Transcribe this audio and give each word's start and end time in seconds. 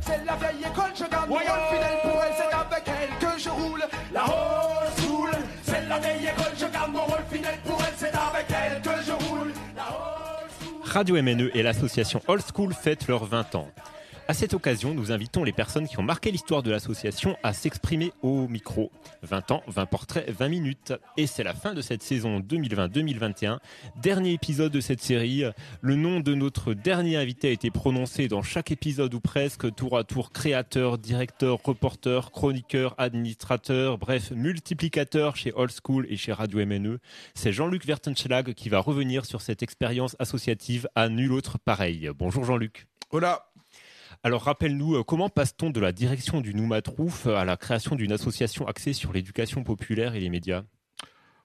C'est 0.00 0.24
la 0.24 0.36
vieille 0.36 0.64
école, 0.64 0.90
je 0.94 1.04
mon 1.28 1.34
rôle 1.34 1.44
fidèle 1.70 1.98
pour 2.02 2.22
elle, 2.22 2.34
c'est 2.36 2.54
avec 2.54 2.88
elle 2.88 3.28
que 3.28 3.38
je 3.38 3.48
roule. 3.48 3.82
La 4.12 4.24
old 4.24 4.92
school, 4.98 5.30
c'est 5.62 5.88
la 5.88 5.98
vieille 5.98 6.26
école, 6.26 6.52
je 6.58 6.66
garde 6.66 6.92
mon 6.92 7.04
rôle 7.04 7.24
fidèle 7.30 7.58
pour 7.64 7.80
elle, 7.80 7.94
c'est 7.96 8.08
avec 8.08 8.46
elle 8.50 8.82
que 8.82 9.02
je 9.06 9.12
roule. 9.12 9.52
La. 9.76 9.84
Radio 10.84 11.22
MNE 11.22 11.50
et 11.54 11.62
l'association 11.62 12.20
Old 12.26 12.42
School 12.52 12.74
fêtent 12.74 13.06
leurs 13.06 13.24
20 13.24 13.54
ans. 13.54 13.68
À 14.30 14.32
cette 14.32 14.54
occasion, 14.54 14.94
nous 14.94 15.10
invitons 15.10 15.42
les 15.42 15.50
personnes 15.50 15.88
qui 15.88 15.98
ont 15.98 16.04
marqué 16.04 16.30
l'histoire 16.30 16.62
de 16.62 16.70
l'association 16.70 17.36
à 17.42 17.52
s'exprimer 17.52 18.12
au 18.22 18.46
micro. 18.46 18.92
20 19.24 19.50
ans, 19.50 19.62
20 19.66 19.86
portraits, 19.86 20.30
20 20.30 20.48
minutes. 20.48 20.92
Et 21.16 21.26
c'est 21.26 21.42
la 21.42 21.52
fin 21.52 21.74
de 21.74 21.82
cette 21.82 22.04
saison 22.04 22.38
2020-2021. 22.38 23.58
Dernier 24.00 24.34
épisode 24.34 24.70
de 24.70 24.80
cette 24.80 25.00
série. 25.00 25.42
Le 25.80 25.96
nom 25.96 26.20
de 26.20 26.36
notre 26.36 26.74
dernier 26.74 27.16
invité 27.16 27.48
a 27.48 27.50
été 27.50 27.72
prononcé 27.72 28.28
dans 28.28 28.40
chaque 28.40 28.70
épisode 28.70 29.12
ou 29.14 29.18
presque, 29.18 29.74
tour 29.74 29.98
à 29.98 30.04
tour 30.04 30.30
créateur, 30.30 30.98
directeur, 30.98 31.58
reporter, 31.64 32.30
chroniqueur, 32.30 32.94
administrateur, 32.98 33.98
bref, 33.98 34.30
multiplicateur 34.30 35.34
chez 35.34 35.52
Old 35.56 35.72
School 35.84 36.06
et 36.08 36.16
chez 36.16 36.32
Radio 36.32 36.64
MNE. 36.64 37.00
C'est 37.34 37.52
Jean-Luc 37.52 37.84
Vertenschlag 37.84 38.54
qui 38.54 38.68
va 38.68 38.78
revenir 38.78 39.24
sur 39.24 39.40
cette 39.40 39.64
expérience 39.64 40.14
associative 40.20 40.88
à 40.94 41.08
nul 41.08 41.32
autre 41.32 41.58
pareil. 41.58 42.08
Bonjour 42.16 42.44
Jean-Luc. 42.44 42.86
Voilà. 43.10 43.49
Alors 44.22 44.42
rappelle-nous, 44.42 44.96
euh, 44.96 45.02
comment 45.02 45.30
passe-t-on 45.30 45.70
de 45.70 45.80
la 45.80 45.92
direction 45.92 46.42
du 46.42 46.54
Noumatrouf 46.54 47.26
à 47.26 47.46
la 47.46 47.56
création 47.56 47.96
d'une 47.96 48.12
association 48.12 48.66
axée 48.66 48.92
sur 48.92 49.12
l'éducation 49.14 49.64
populaire 49.64 50.14
et 50.14 50.20
les 50.20 50.28
médias? 50.28 50.64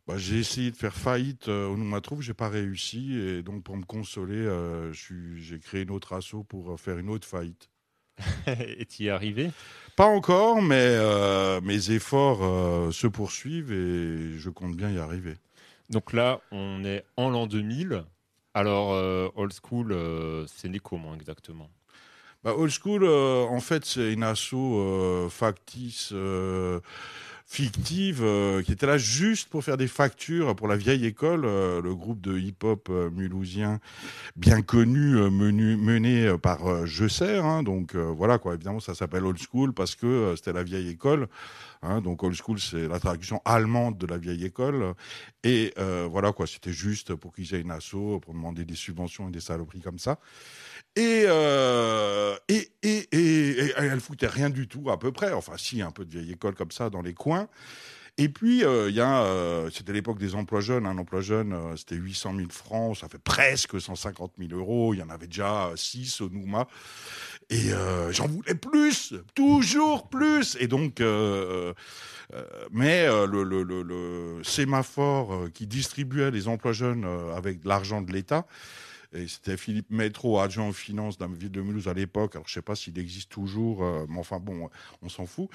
Bah, 0.07 0.17
j'ai 0.17 0.39
essayé 0.39 0.71
de 0.71 0.75
faire 0.75 0.93
faillite 0.93 1.47
euh, 1.47 1.67
au 1.67 1.77
Noumatrouf, 1.77 2.21
j'ai 2.21 2.33
pas 2.33 2.49
réussi 2.49 3.17
et 3.17 3.43
donc 3.43 3.63
pour 3.63 3.77
me 3.77 3.85
consoler, 3.85 4.35
euh, 4.35 4.91
j'ai 4.91 5.59
créé 5.59 5.83
une 5.83 5.91
autre 5.91 6.13
asso 6.13 6.43
pour 6.47 6.71
euh, 6.71 6.77
faire 6.77 6.97
une 6.97 7.09
autre 7.09 7.27
faillite. 7.27 7.69
Et 8.47 8.85
tu 8.85 9.03
y 9.03 9.07
es 9.07 9.09
arrivé? 9.09 9.51
Pas 9.95 10.05
encore, 10.05 10.61
mais 10.61 10.75
euh, 10.79 11.59
mes 11.61 11.91
efforts 11.91 12.43
euh, 12.43 12.91
se 12.91 13.07
poursuivent 13.07 13.73
et 13.73 14.37
je 14.37 14.49
compte 14.49 14.75
bien 14.75 14.89
y 14.89 14.97
arriver. 14.99 15.35
Donc 15.89 16.13
là, 16.13 16.39
on 16.51 16.85
est 16.85 17.03
en 17.17 17.29
l'an 17.29 17.45
2000. 17.45 18.05
Alors, 18.53 18.93
euh, 18.93 19.27
Old 19.35 19.53
School, 19.53 19.91
euh, 19.91 20.45
c'est 20.47 20.69
né 20.69 20.79
comment 20.79 21.13
exactement 21.13 21.69
Bah, 22.45 22.53
Old 22.55 22.69
School, 22.69 23.03
euh, 23.03 23.43
en 23.45 23.59
fait, 23.59 23.85
c'est 23.85 24.13
une 24.13 24.21
asso 24.21 24.53
euh, 24.53 25.29
factice, 25.29 26.11
euh, 26.13 26.79
fictive, 27.47 28.23
qui 28.63 28.71
était 28.71 28.85
là 28.85 28.99
juste 28.99 29.49
pour 29.49 29.63
faire 29.63 29.77
des 29.77 29.87
factures 29.87 30.55
pour 30.55 30.67
la 30.67 30.75
vieille 30.75 31.05
école, 31.05 31.41
le 31.43 31.95
groupe 31.95 32.19
de 32.19 32.37
hip-hop 32.37 32.89
mulhousien 33.13 33.79
bien 34.35 34.63
connu, 34.63 35.15
mené 35.29 36.35
par 36.41 36.87
Je 36.87 37.07
Sers. 37.07 37.45
hein. 37.45 37.61
donc 37.61 37.95
voilà, 37.95 38.39
quoi. 38.39 38.55
Évidemment, 38.55 38.79
ça 38.79 38.95
s'appelle 38.95 39.25
Old 39.25 39.37
School 39.37 39.73
parce 39.73 39.93
que 39.95 40.33
c'était 40.35 40.53
la 40.53 40.63
vieille 40.63 40.89
école. 40.89 41.27
Hein. 41.85 42.01
donc 42.01 42.23
Old 42.23 42.35
School, 42.35 42.59
c'est 42.59 42.87
la 42.87 42.99
traduction 42.99 43.41
allemande 43.45 43.97
de 43.97 44.07
la 44.07 44.17
vieille 44.17 44.45
école. 44.45 44.93
Et 45.43 45.73
euh, 45.77 46.07
voilà, 46.09 46.31
quoi. 46.31 46.47
C'était 46.47 46.73
juste 46.73 47.15
pour 47.15 47.33
qu'ils 47.33 47.53
aient 47.53 47.61
une 47.61 47.71
asso, 47.71 48.19
pour 48.21 48.33
demander 48.33 48.65
des 48.65 48.75
subventions 48.75 49.29
et 49.29 49.31
des 49.31 49.39
saloperies 49.39 49.81
comme 49.81 49.99
ça. 49.99 50.19
Et, 50.95 51.25
euh, 51.27 52.35
et, 52.47 52.71
et, 52.83 53.07
et, 53.11 53.99
foutait 53.99 54.27
rien 54.27 54.49
du 54.49 54.67
tout, 54.67 54.89
à 54.89 54.97
peu 54.97 55.11
près. 55.11 55.33
Enfin, 55.33 55.53
si, 55.57 55.81
un 55.81 55.91
peu 55.91 56.05
de 56.05 56.11
vieille 56.11 56.31
école 56.31 56.55
comme 56.55 56.71
ça 56.71 56.89
dans 56.89 57.01
les 57.01 57.13
coins. 57.13 57.47
Et 58.17 58.29
puis, 58.29 58.63
euh, 58.63 58.89
euh, 58.97 59.69
c'était 59.73 59.91
l'époque 59.91 60.19
des 60.19 60.35
emplois 60.35 60.61
jeunes. 60.61 60.85
Un 60.85 60.97
emploi 60.97 61.19
jeune, 61.19 61.75
c'était 61.75 61.95
800 61.95 62.35
000 62.37 62.49
francs, 62.49 62.97
ça 62.97 63.09
fait 63.09 63.19
presque 63.19 63.79
150 63.81 64.33
000 64.37 64.57
euros. 64.57 64.93
Il 64.93 64.99
y 64.99 65.03
en 65.03 65.09
avait 65.09 65.27
déjà 65.27 65.71
6 65.75 66.21
au 66.21 66.29
Nouma. 66.29 66.67
Et 67.49 67.71
euh, 67.71 68.11
j'en 68.11 68.27
voulais 68.27 68.55
plus, 68.55 69.13
toujours 69.35 70.09
plus. 70.09 70.57
Et 70.59 70.67
donc, 70.67 70.99
euh, 70.99 71.73
euh, 72.33 72.43
mais 72.71 73.05
le, 73.27 73.43
le, 73.43 74.43
sémaphore 74.43 75.49
qui 75.53 75.67
distribuait 75.67 76.31
les 76.31 76.47
emplois 76.47 76.73
jeunes 76.73 77.05
avec 77.35 77.61
de 77.61 77.69
l'argent 77.69 78.01
de 78.01 78.11
l'État, 78.11 78.45
et 79.13 79.27
c'était 79.27 79.55
Philippe 79.55 79.91
Métro, 79.91 80.39
adjoint 80.39 80.67
aux 80.67 80.73
finances 80.73 81.17
de 81.17 81.23
la 81.23 81.31
ville 81.31 81.51
de 81.51 81.61
Mulhouse 81.61 81.87
à 81.87 81.93
l'époque. 81.93 82.35
Alors, 82.35 82.47
je 82.47 82.53
sais 82.53 82.61
pas 82.61 82.75
s'il 82.75 82.97
existe 82.99 83.31
toujours, 83.31 83.81
mais 84.09 84.19
enfin 84.19 84.39
bon, 84.39 84.69
on 85.01 85.07
s'en 85.07 85.25
fout. 85.25 85.47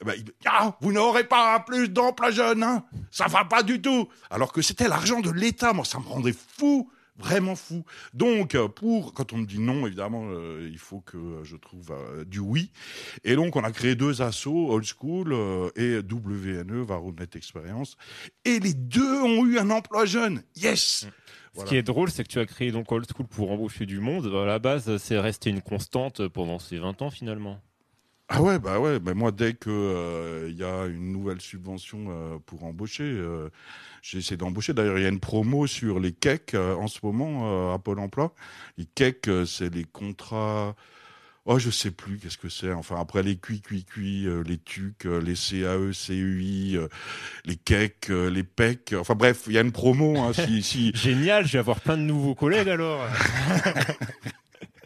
Eh 0.00 0.04
ben, 0.04 0.14
il 0.16 0.24
dit, 0.24 0.32
ah, 0.46 0.76
vous 0.80 0.92
n'aurez 0.92 1.24
pas 1.24 1.58
plus 1.60 1.88
d'emplois 1.88 2.30
jeunes, 2.30 2.62
hein 2.62 2.84
Ça 3.10 3.26
va 3.26 3.44
pas 3.44 3.64
du 3.64 3.80
tout. 3.80 4.08
Alors 4.30 4.52
que 4.52 4.62
c'était 4.62 4.86
l'argent 4.86 5.20
de 5.20 5.30
l'État. 5.30 5.72
Moi, 5.72 5.84
ça 5.84 5.98
me 5.98 6.04
rendait 6.04 6.34
fou. 6.58 6.88
Vraiment 7.18 7.56
fou. 7.56 7.84
Donc, 8.14 8.56
pour 8.74 9.12
quand 9.12 9.32
on 9.32 9.38
me 9.38 9.46
dit 9.46 9.58
non, 9.58 9.86
évidemment, 9.86 10.28
euh, 10.30 10.68
il 10.70 10.78
faut 10.78 11.00
que 11.00 11.40
je 11.42 11.56
trouve 11.56 11.90
euh, 11.90 12.24
du 12.24 12.38
oui. 12.38 12.70
Et 13.24 13.34
donc, 13.34 13.56
on 13.56 13.64
a 13.64 13.72
créé 13.72 13.96
deux 13.96 14.22
assos, 14.22 14.70
Old 14.70 14.84
School 14.84 15.32
euh, 15.32 15.70
et 15.74 15.98
WNE, 15.98 16.82
Varonet 16.82 17.26
Experience. 17.34 17.96
Et 18.44 18.60
les 18.60 18.74
deux 18.74 19.20
ont 19.22 19.44
eu 19.44 19.58
un 19.58 19.70
emploi 19.70 20.04
jeune. 20.04 20.42
Yes. 20.56 21.06
Ce 21.56 21.64
qui 21.64 21.76
est 21.76 21.82
drôle, 21.82 22.08
c'est 22.08 22.22
que 22.22 22.28
tu 22.28 22.38
as 22.38 22.46
créé 22.46 22.70
donc 22.70 22.92
Old 22.92 23.04
School 23.12 23.26
pour 23.26 23.50
embaucher 23.50 23.84
du 23.84 23.98
monde. 23.98 24.32
À 24.32 24.46
la 24.46 24.60
base, 24.60 24.96
c'est 24.98 25.18
resté 25.18 25.50
une 25.50 25.60
constante 25.60 26.28
pendant 26.28 26.60
ces 26.60 26.78
20 26.78 27.02
ans 27.02 27.10
finalement. 27.10 27.60
Ah 28.30 28.42
ouais, 28.42 28.58
bah 28.58 28.78
ouais, 28.78 29.00
mais 29.00 29.14
moi 29.14 29.32
dès 29.32 29.54
que 29.54 29.70
euh, 29.70 30.48
il 30.50 30.58
y 30.58 30.64
a 30.64 30.84
une 30.84 31.12
nouvelle 31.12 31.40
subvention 31.40 32.08
euh, 32.10 32.38
pour 32.44 32.64
embaucher, 32.64 33.04
euh, 33.04 33.48
j'essaie 34.02 34.36
d'embaucher. 34.36 34.74
D'ailleurs, 34.74 34.98
il 34.98 35.02
y 35.02 35.06
a 35.06 35.08
une 35.08 35.18
promo 35.20 35.66
sur 35.66 35.98
les 35.98 36.12
KEC 36.12 36.54
euh, 36.54 36.74
en 36.74 36.88
ce 36.88 36.98
moment 37.02 37.70
euh, 37.70 37.74
à 37.74 37.78
Pôle 37.78 37.98
Emploi. 38.00 38.34
Les 38.76 38.86
euh, 39.28 39.46
c'est 39.46 39.74
les 39.74 39.84
contrats. 39.84 40.76
Oh, 41.46 41.58
je 41.58 41.70
sais 41.70 41.90
plus 41.90 42.18
qu'est-ce 42.18 42.36
que 42.36 42.50
c'est. 42.50 42.70
Enfin, 42.74 43.00
après 43.00 43.22
les 43.22 43.38
QI, 43.38 43.62
QI, 43.62 43.86
QI, 43.86 44.26
euh, 44.26 44.42
les 44.42 44.58
TUC, 44.58 45.06
euh, 45.06 45.18
les 45.22 45.34
CAE, 45.34 45.94
CEI, 45.94 46.76
euh, 46.76 46.88
les 47.46 47.58
euh, 48.10 48.28
les 48.28 48.44
PEC. 48.44 48.94
Enfin 49.00 49.14
bref, 49.14 49.44
il 49.46 49.54
y 49.54 49.58
a 49.58 49.62
une 49.62 49.72
promo. 49.72 50.18
Hein, 50.18 50.34
si, 50.34 50.62
si 50.62 50.92
Génial, 50.94 51.46
je 51.46 51.52
vais 51.54 51.60
avoir 51.60 51.80
plein 51.80 51.96
de 51.96 52.02
nouveaux 52.02 52.34
collègues 52.34 52.68
alors. 52.68 53.00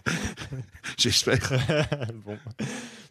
j'espère. 0.97 1.41
bon. 2.25 2.39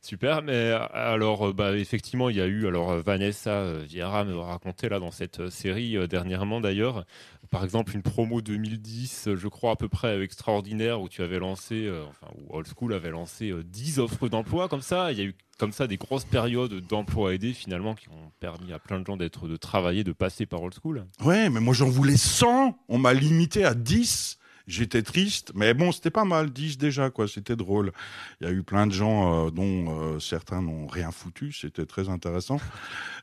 Super, 0.03 0.41
mais 0.41 0.53
euh, 0.53 0.79
alors 0.94 1.50
euh, 1.50 1.53
bah, 1.53 1.78
effectivement 1.78 2.29
il 2.29 2.35
y 2.38 2.41
a 2.41 2.47
eu 2.47 2.66
alors 2.67 2.89
euh, 2.91 3.01
Vanessa 3.01 3.73
Vieira 3.84 4.25
me 4.25 4.35
racontait 4.35 4.89
là 4.89 5.00
dans 5.00 5.12
cette 5.12 5.50
série 5.50 5.95
dernièrement 6.07 6.59
d'ailleurs 6.59 7.06
par 7.51 7.63
exemple 7.63 7.94
une 7.94 8.01
promo 8.01 8.41
2010 8.41 9.28
euh, 9.28 9.35
je 9.35 9.47
crois 9.47 9.72
à 9.72 9.75
peu 9.75 9.89
près 9.89 10.19
extraordinaire 10.23 11.01
où 11.01 11.07
tu 11.07 11.22
avais 11.22 11.38
lancé 11.38 11.88
enfin 12.09 12.34
où 12.35 12.56
Old 12.57 12.66
School 12.75 12.94
avait 12.94 13.12
lancé 13.12 13.51
euh, 13.51 13.63
10 13.63 14.00
offres 14.00 14.28
d'emploi 14.28 14.67
comme 14.67 14.81
ça 14.81 15.12
il 15.12 15.19
y 15.19 15.22
a 15.22 15.25
eu 15.25 15.35
comme 15.59 15.72
ça 15.72 15.85
des 15.85 15.97
grosses 15.97 16.25
périodes 16.25 16.73
d'emploi 16.88 17.35
aidé 17.35 17.53
finalement 17.53 17.94
qui 17.94 18.09
ont 18.09 18.31
permis 18.39 18.73
à 18.73 18.79
plein 18.79 19.00
de 19.00 19.06
gens 19.06 19.18
d'être 19.18 19.47
de 19.47 19.56
travailler 19.56 20.03
de 20.03 20.13
passer 20.13 20.47
par 20.47 20.63
Old 20.63 20.73
School 20.81 21.06
Ouais, 21.23 21.51
mais 21.51 21.59
moi 21.59 21.75
j'en 21.75 21.89
voulais 21.89 22.18
100. 22.18 22.75
On 22.89 22.97
m'a 22.97 23.13
limité 23.13 23.63
à 23.63 23.75
10. 23.75 24.39
J'étais 24.67 25.01
triste, 25.01 25.51
mais 25.55 25.73
bon, 25.73 25.91
c'était 25.91 26.11
pas 26.11 26.25
mal, 26.25 26.51
10 26.51 26.77
déjà, 26.77 27.09
quoi. 27.09 27.27
C'était 27.27 27.55
drôle. 27.55 27.91
Il 28.39 28.47
y 28.47 28.49
a 28.49 28.53
eu 28.53 28.63
plein 28.63 28.88
de 28.88 28.91
gens 28.91 29.47
euh, 29.47 29.51
dont 29.51 30.16
euh, 30.16 30.19
certains 30.19 30.61
n'ont 30.61 30.88
rien 30.88 31.11
foutu. 31.11 31.51
C'était 31.51 31.85
très 31.85 32.09
intéressant. 32.09 32.59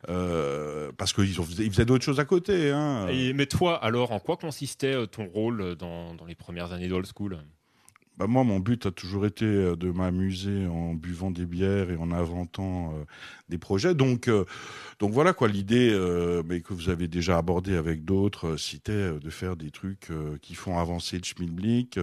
Euh, 0.09 0.91
parce 0.97 1.13
qu'ils 1.13 1.35
faisaient 1.35 1.85
d'autres 1.85 2.05
choses 2.05 2.21
à 2.21 2.25
côté. 2.25 2.71
Hein. 2.71 3.07
Mais 3.35 3.47
toi 3.47 3.83
alors 3.83 4.13
en 4.13 4.21
quoi 4.21 4.37
consistait 4.37 5.07
ton 5.09 5.27
rôle 5.27 5.77
dans, 5.77 6.15
dans 6.15 6.25
les 6.25 6.35
premières 6.35 6.73
années 6.73 6.89
d'Old 6.89 7.07
School? 7.07 7.39
Bah, 8.19 8.27
moi, 8.27 8.43
mon 8.43 8.59
but 8.59 8.85
a 8.87 8.91
toujours 8.91 9.27
été 9.27 9.45
euh, 9.45 9.77
de 9.77 9.93
m'amuser 9.93 10.67
en 10.67 10.93
buvant 10.95 11.31
des 11.31 11.47
bières 11.47 11.91
et 11.91 11.97
en 11.97 12.11
inventant 12.11 12.93
euh, 12.93 13.05
des 13.49 13.59
projets. 13.59 13.95
Donc, 13.95 14.27
euh, 14.27 14.45
donc 14.99 15.13
voilà 15.13 15.33
quoi, 15.33 15.47
l'idée, 15.47 15.91
euh, 15.93 16.43
mais 16.45 16.61
que 16.61 16.75
vous 16.75 16.91
avez 16.91 17.07
déjà 17.07 17.39
abordé 17.39 17.77
avec 17.77 18.05
d'autres, 18.05 18.49
euh, 18.49 18.57
c'était 18.57 19.13
de 19.13 19.31
faire 19.31 19.55
des 19.55 19.71
trucs 19.71 20.09
qui 20.43 20.55
font 20.55 20.79
avancer 20.79 21.19
le 21.19 21.25
schmilblick. 21.25 22.01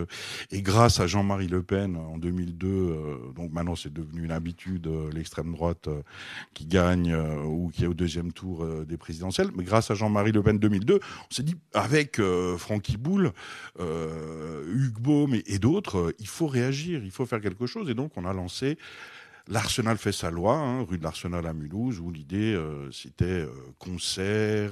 et 0.51 0.61
grâce 0.61 0.99
à 1.01 1.07
Jean-Marie 1.07 1.47
Le 1.49 1.61
Pen 1.61 1.97
en 1.97 2.17
2002, 2.17 2.67
euh, 2.67 3.17
donc 3.35 3.51
maintenant 3.51 3.75
c'est 3.75 3.91
devenu 3.91 4.23
une 4.23 4.31
habitude, 4.31 4.89
l'extrême 5.13 5.51
droite 5.51 5.89
qui 6.53 6.65
gagne 6.65 7.15
ou 7.45 7.69
qui 7.69 7.83
est 7.83 7.87
au 7.87 7.93
deuxième 7.93 8.31
tour 8.31 8.65
des 8.85 8.97
présidentielles. 8.97 9.49
Mais 9.55 9.63
grâce 9.63 9.91
à 9.91 9.95
Jean-Marie 9.95 10.31
Le 10.31 10.41
Pen 10.41 10.57
2002, 10.57 10.99
on 11.01 11.33
s'est 11.33 11.43
dit 11.43 11.55
avec 11.73 12.21
Francky 12.57 12.97
Boule, 12.97 13.33
Hugues 13.79 14.99
Baume 14.99 15.35
et 15.45 15.59
d'autres, 15.59 16.04
euh, 16.07 16.13
il 16.19 16.27
faut 16.27 16.47
réagir, 16.47 17.03
il 17.03 17.11
faut 17.11 17.25
faire 17.25 17.41
quelque 17.41 17.65
chose. 17.65 17.89
Et 17.89 17.93
donc, 17.93 18.11
on 18.15 18.25
a 18.25 18.33
lancé 18.33 18.77
L'Arsenal 19.47 19.99
fait 19.99 20.11
sa 20.11 20.31
loi, 20.31 20.55
hein, 20.55 20.81
rue 20.81 20.97
de 20.97 21.03
l'Arsenal 21.03 21.45
à 21.45 21.53
Mulhouse, 21.53 21.99
où 21.99 22.09
l'idée 22.09 22.55
euh, 22.55 22.89
c'était 22.91 23.25
euh, 23.25 23.51
concert, 23.77 24.71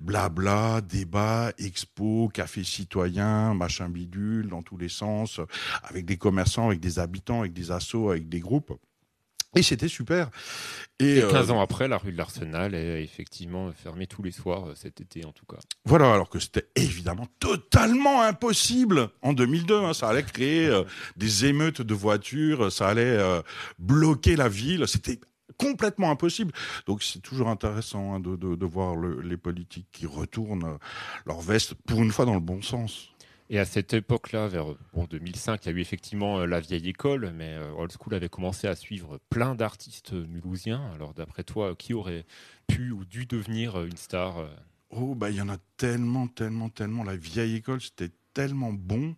blabla, 0.00 0.80
débat, 0.80 1.52
expo, 1.58 2.28
café 2.34 2.64
citoyen, 2.64 3.54
machin 3.54 3.88
bidule, 3.88 4.48
dans 4.48 4.62
tous 4.62 4.76
les 4.76 4.88
sens, 4.88 5.40
avec 5.84 6.06
des 6.06 6.16
commerçants, 6.16 6.66
avec 6.66 6.80
des 6.80 6.98
habitants, 6.98 7.42
avec 7.42 7.52
des 7.52 7.70
assos, 7.70 8.10
avec 8.10 8.28
des 8.28 8.40
groupes. 8.40 8.76
Et 9.56 9.62
c'était 9.62 9.88
super. 9.88 10.30
Et, 11.00 11.20
15 11.20 11.50
euh, 11.50 11.54
ans 11.54 11.60
après, 11.60 11.88
la 11.88 11.98
rue 11.98 12.12
de 12.12 12.16
l'Arsenal 12.16 12.74
est 12.74 13.02
effectivement 13.02 13.72
fermée 13.72 14.06
tous 14.06 14.22
les 14.22 14.30
soirs 14.30 14.68
euh, 14.68 14.74
cet 14.76 15.00
été 15.00 15.24
en 15.24 15.32
tout 15.32 15.46
cas. 15.46 15.58
Voilà, 15.84 16.12
alors 16.12 16.28
que 16.28 16.38
c'était 16.38 16.68
évidemment 16.76 17.26
totalement 17.40 18.22
impossible 18.22 19.10
en 19.22 19.32
2002. 19.32 19.74
Hein. 19.74 19.92
ça 19.92 20.08
allait 20.08 20.22
créer 20.22 20.66
euh, 20.68 20.84
des 21.16 21.46
émeutes 21.46 21.82
de 21.82 21.94
voitures, 21.94 22.70
ça 22.70 22.88
allait 22.88 23.18
bloquer 23.78 24.36
la 24.36 24.48
ville. 24.48 24.86
C'était 24.86 25.18
complètement 25.58 26.10
impossible. 26.10 26.52
Donc 26.86 27.02
c'est 27.02 27.20
toujours 27.20 27.48
intéressant 27.48 28.14
hein, 28.14 28.20
de, 28.20 28.36
de, 28.36 28.54
de, 28.54 28.66
voir 28.66 28.94
le, 28.96 29.20
les 29.20 29.36
politiques 29.36 29.88
qui 29.92 30.06
retournent 30.06 30.78
leur 31.26 31.40
veste 31.40 31.74
pour 31.74 32.02
une 32.02 32.10
fois 32.10 32.24
dans 32.24 32.34
le 32.34 32.40
bon 32.40 32.62
sens. 32.62 33.13
Et 33.50 33.58
à 33.58 33.64
cette 33.64 33.92
époque-là, 33.92 34.48
vers 34.48 34.66
bon, 34.94 35.04
2005, 35.04 35.64
il 35.64 35.68
y 35.68 35.74
a 35.74 35.76
eu 35.76 35.80
effectivement 35.80 36.40
euh, 36.40 36.46
la 36.46 36.60
vieille 36.60 36.88
école, 36.88 37.32
mais 37.34 37.52
euh, 37.54 37.72
Old 37.72 37.92
School 37.92 38.14
avait 38.14 38.28
commencé 38.28 38.66
à 38.66 38.74
suivre 38.74 39.18
plein 39.28 39.54
d'artistes 39.54 40.12
mulhousiens. 40.12 40.90
Alors 40.94 41.12
d'après 41.12 41.44
toi, 41.44 41.74
qui 41.76 41.92
aurait 41.92 42.24
pu 42.66 42.90
ou 42.90 43.04
dû 43.04 43.26
devenir 43.26 43.76
euh, 43.76 43.86
une 43.86 43.96
star 43.96 44.46
Oh, 44.90 45.14
bah 45.14 45.30
il 45.30 45.36
y 45.36 45.40
en 45.40 45.48
a 45.48 45.56
tellement, 45.76 46.28
tellement, 46.28 46.68
tellement. 46.68 47.02
La 47.02 47.16
vieille 47.16 47.56
école, 47.56 47.80
c'était 47.80 48.10
tellement 48.32 48.72
bon. 48.72 49.16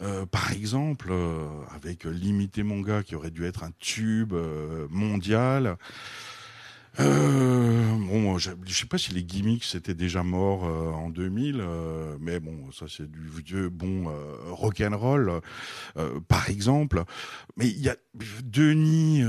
Euh, 0.00 0.26
par 0.26 0.52
exemple, 0.52 1.08
euh, 1.10 1.48
avec 1.74 2.04
Limité 2.04 2.62
mon 2.62 2.80
gars 2.80 3.02
qui 3.02 3.14
aurait 3.14 3.30
dû 3.30 3.44
être 3.44 3.62
un 3.64 3.70
tube 3.78 4.32
euh, 4.32 4.86
mondial. 4.90 5.76
Euh, 7.00 7.96
bon, 8.12 8.36
je, 8.38 8.50
je 8.66 8.74
sais 8.74 8.86
pas 8.86 8.98
si 8.98 9.12
les 9.12 9.22
gimmicks 9.24 9.64
c'était 9.64 9.94
déjà 9.94 10.22
mort 10.22 10.66
euh, 10.66 10.90
en 10.90 11.08
2000, 11.08 11.60
euh, 11.60 12.16
mais 12.20 12.40
bon, 12.40 12.70
ça 12.70 12.86
c'est 12.88 13.10
du 13.10 13.20
vieux 13.44 13.70
bon 13.70 14.08
euh, 14.08 14.34
rock 14.50 14.80
and 14.82 14.96
roll, 14.96 15.40
par 16.28 16.50
exemple. 16.50 17.04
Mais 17.56 17.68
il 17.68 17.80
y 17.80 17.88
a 17.88 17.96
Denis 18.44 19.22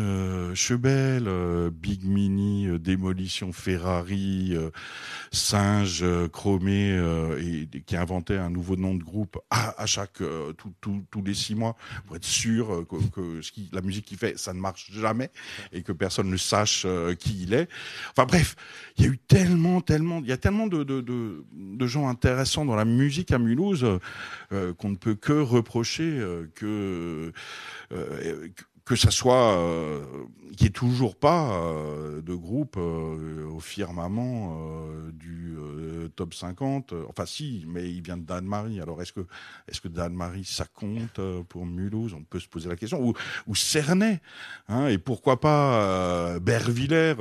Chebel, 0.56 1.30
Big 1.71 2.04
Mini, 2.04 2.80
Démolition 2.80 3.51
Ferrari, 3.51 4.56
Singe 5.31 6.06
Chromé, 6.31 6.98
et, 7.39 7.81
qui 7.81 7.95
inventait 7.95 8.38
un 8.38 8.50
nouveau 8.50 8.75
nom 8.75 8.95
de 8.95 9.04
groupe 9.04 9.39
à, 9.50 9.81
à 9.81 9.86
chaque 9.86 10.21
tous 10.81 11.24
les 11.24 11.33
six 11.33 11.56
mois 11.56 11.75
pour 12.06 12.15
être 12.15 12.25
sûr 12.25 12.86
que, 12.89 12.95
que 13.10 13.42
ce 13.42 13.51
qui, 13.51 13.69
la 13.74 13.81
musique 13.81 14.06
qu'il 14.06 14.18
fait, 14.18 14.38
ça 14.38 14.54
ne 14.54 14.60
marche 14.60 14.92
jamais 14.92 15.31
et 15.71 15.83
que 15.83 15.92
personne 15.92 16.30
ne 16.30 16.38
sache 16.38 16.86
qui 17.19 17.44
il 17.44 17.52
Enfin 18.11 18.25
bref, 18.25 18.55
il 18.97 19.05
y 19.05 19.07
a 19.07 19.11
eu 19.11 19.17
tellement, 19.17 19.81
tellement, 19.81 20.19
il 20.21 20.27
y 20.27 20.31
a 20.31 20.38
tellement 20.38 20.67
de, 20.67 21.88
gens 21.88 22.07
intéressants 22.07 22.65
dans 22.65 22.75
la 22.75 22.85
musique 22.85 23.31
à 23.31 23.39
Mulhouse 23.39 23.85
euh, 24.51 24.73
qu'on 24.73 24.89
ne 24.89 24.95
peut 24.95 25.15
que 25.15 25.33
reprocher 25.33 26.03
euh, 26.03 26.50
que, 26.55 27.31
euh, 27.91 28.47
que 28.55 28.63
ça 28.95 29.12
soit 29.12 29.57
euh, 29.57 30.03
qu'il 30.56 30.65
n'y 30.65 30.68
ait 30.68 30.71
toujours 30.71 31.15
pas 31.15 31.53
euh, 31.53 32.21
de 32.21 32.33
groupe 32.33 32.75
euh, 32.77 33.47
au 33.47 33.59
firmament 33.59 34.57
euh, 34.57 35.12
du 35.12 35.56
euh, 35.57 36.09
top 36.15 36.33
50. 36.33 36.94
Enfin, 37.09 37.25
si, 37.25 37.65
mais 37.68 37.89
il 37.89 38.01
vient 38.01 38.18
de 38.18 38.24
Dan-Marie. 38.24 38.80
Alors, 38.80 39.01
est-ce 39.01 39.13
que, 39.13 39.21
est-ce 39.68 39.81
que 39.81 39.88
Dan-Marie, 39.88 40.45
ça 40.45 40.65
compte 40.65 41.19
pour 41.50 41.65
Mulhouse? 41.65 42.13
On 42.13 42.24
peut 42.24 42.39
se 42.39 42.47
poser 42.47 42.69
la 42.69 42.75
question. 42.75 43.01
Ou, 43.01 43.13
ou 43.47 43.56
Cernay. 43.56 44.21
Hein, 44.68 44.88
et 44.88 44.97
pourquoi 44.97 45.39
pas 45.39 46.39
Bervillers 46.39 47.15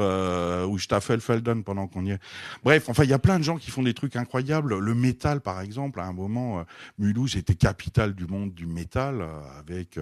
ou 0.69 0.79
Staffelfelden 0.79 1.65
pendant 1.65 1.87
qu'on 1.87 2.05
y 2.05 2.13
est. 2.13 2.21
Bref, 2.63 2.89
enfin, 2.89 3.05
il 3.05 3.11
y 3.11 3.15
a 3.15 3.19
plein 3.19 3.39
de 3.39 3.45
gens 3.45 3.57
qui 3.57 3.71
font 3.71 3.83
des 3.83 3.95
trucs 3.95 4.17
incroyables. 4.17 4.79
Le 4.79 4.95
métal, 4.95 5.41
par 5.41 5.61
exemple, 5.61 6.01
à 6.01 6.05
un 6.05 6.13
moment, 6.13 6.65
Mulhouse 6.99 7.37
était 7.37 7.55
capitale 7.55 8.15
du 8.15 8.27
monde 8.27 8.53
du 8.55 8.67
métal 8.67 9.27
avec 9.59 9.99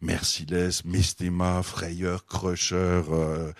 Merciless, 0.00 0.84
Mestema, 0.90 1.62
Frayeur, 1.62 2.26
Crusher, 2.26 3.02
euh, 3.10 3.52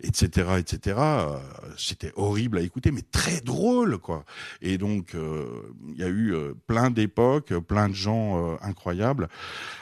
etc., 0.00 0.56
etc. 0.58 0.96
Euh, 0.98 1.38
c'était 1.76 2.12
horrible 2.16 2.58
à 2.58 2.62
écouter, 2.62 2.90
mais 2.90 3.02
très 3.02 3.40
drôle, 3.40 3.98
quoi. 3.98 4.24
Et 4.62 4.78
donc, 4.78 5.14
euh, 5.14 5.46
il 5.90 5.98
y 5.98 6.02
a 6.02 6.08
eu 6.08 6.34
plein 6.66 6.90
d'époques, 6.90 7.54
plein 7.60 7.88
de 7.88 7.94
gens 7.94 8.58
incroyables. 8.62 9.28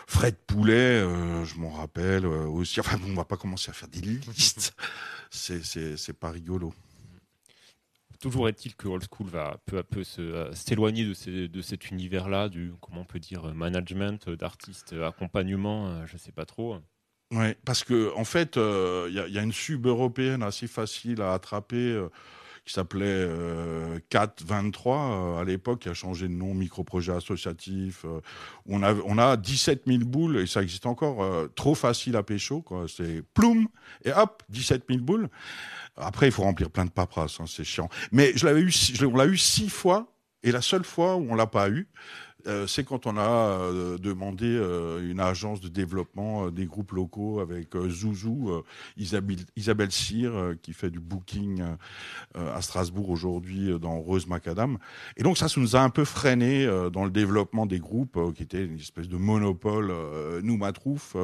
Fred 0.06 0.36
Poulet, 0.46 1.00
je 1.44 1.56
m'en 1.58 1.70
rappelle 1.70 2.26
aussi. 2.26 2.80
Enfin, 2.80 2.98
on 3.06 3.14
va 3.14 3.24
pas 3.24 3.36
commencer 3.36 3.70
à 3.70 3.74
faire 3.74 3.88
des 3.88 4.00
listes. 4.00 4.74
C'est 5.30 6.18
pas 6.18 6.30
rigolo. 6.30 6.72
Toujours 8.20 8.48
est-il 8.48 8.74
que 8.74 8.88
Old 8.88 9.04
School 9.10 9.28
va 9.28 9.58
peu 9.66 9.76
à 9.78 9.82
peu 9.82 10.02
s'éloigner 10.02 11.04
de, 11.04 11.46
de, 11.46 11.62
cet 11.62 11.90
univers-là, 11.90 12.48
du 12.48 12.72
comment 12.80 13.02
on 13.02 13.04
peut 13.04 13.20
dire 13.20 13.54
management 13.54 14.30
d'artistes, 14.30 14.94
accompagnement, 14.94 16.06
je 16.06 16.16
sais 16.16 16.32
pas 16.32 16.46
trop. 16.46 16.78
Ouais, 17.32 17.56
parce 17.64 17.82
que 17.82 18.14
en 18.14 18.24
fait, 18.24 18.54
il 18.54 18.62
euh, 18.62 19.10
y, 19.10 19.38
a, 19.38 19.42
une 19.42 19.52
sub 19.52 19.86
européenne 19.86 20.44
assez 20.44 20.68
facile 20.68 21.20
à 21.20 21.32
attraper 21.32 21.76
euh, 21.76 22.08
qui 22.64 22.72
s'appelait 22.72 23.04
euh, 23.04 23.98
423 24.10 24.96
euh, 24.96 25.40
à 25.40 25.44
l'époque, 25.44 25.80
qui 25.80 25.88
a 25.88 25.94
changé 25.94 26.28
de 26.28 26.32
nom, 26.34 26.54
micro-projet 26.54 27.12
associatif. 27.12 28.06
On 28.66 28.84
a 28.84 28.94
on 29.04 29.18
a 29.18 29.36
17 29.36 29.82
000 29.88 30.04
boules 30.04 30.38
et 30.38 30.46
ça 30.46 30.62
existe 30.62 30.86
encore. 30.86 31.48
trop 31.56 31.74
facile 31.74 32.14
à 32.14 32.22
pécho. 32.22 32.64
C'est 32.86 33.22
ploum 33.34 33.66
et 34.04 34.12
hop, 34.12 34.44
17 34.50 34.84
000 34.88 35.00
boules. 35.00 35.28
Après, 35.96 36.26
il 36.26 36.32
faut 36.32 36.42
remplir 36.42 36.70
plein 36.70 36.84
de 36.84 36.90
paperasses, 36.90 37.40
hein, 37.40 37.46
c'est 37.48 37.64
chiant. 37.64 37.88
Mais 38.12 38.32
je 38.36 38.46
l'avais 38.46 38.60
eu, 38.60 38.72
on 39.04 39.16
l'a 39.16 39.26
eu 39.26 39.36
six 39.36 39.68
fois 39.68 40.12
et 40.44 40.52
la 40.52 40.60
seule 40.60 40.84
fois 40.84 41.16
où 41.16 41.26
on 41.28 41.34
l'a 41.34 41.46
pas 41.46 41.68
eu, 41.70 41.88
euh, 42.46 42.66
c'est 42.66 42.84
quand 42.84 43.06
on 43.06 43.16
a 43.16 43.22
euh, 43.22 43.98
demandé 43.98 44.46
euh, 44.46 45.10
une 45.10 45.20
agence 45.20 45.60
de 45.60 45.68
développement 45.68 46.50
des 46.50 46.66
groupes 46.66 46.92
locaux 46.92 47.40
avec 47.40 47.76
Zouzou, 47.76 48.62
Isabelle, 48.96 49.38
Isabelle 49.56 49.90
Cyr, 49.90 50.54
qui 50.62 50.72
fait 50.72 50.90
du 50.90 51.00
booking 51.00 51.62
à 52.34 52.62
Strasbourg 52.62 53.10
aujourd'hui 53.10 53.78
dans 53.78 53.98
Rose 53.98 54.26
Macadam. 54.26 54.78
Et 55.16 55.22
donc 55.22 55.38
ça, 55.38 55.48
ça 55.48 55.60
nous 55.60 55.76
a 55.76 55.80
un 55.80 55.90
peu 55.90 56.04
freiné 56.04 56.66
dans 56.92 57.04
le 57.04 57.10
développement 57.10 57.66
des 57.66 57.78
groupes, 57.78 58.18
qui 58.34 58.42
était 58.42 58.64
une 58.64 58.78
espèce 58.78 59.08
de 59.08 59.16
monopole, 59.16 59.92
nous 60.42 60.56
matrouf. 60.56 61.16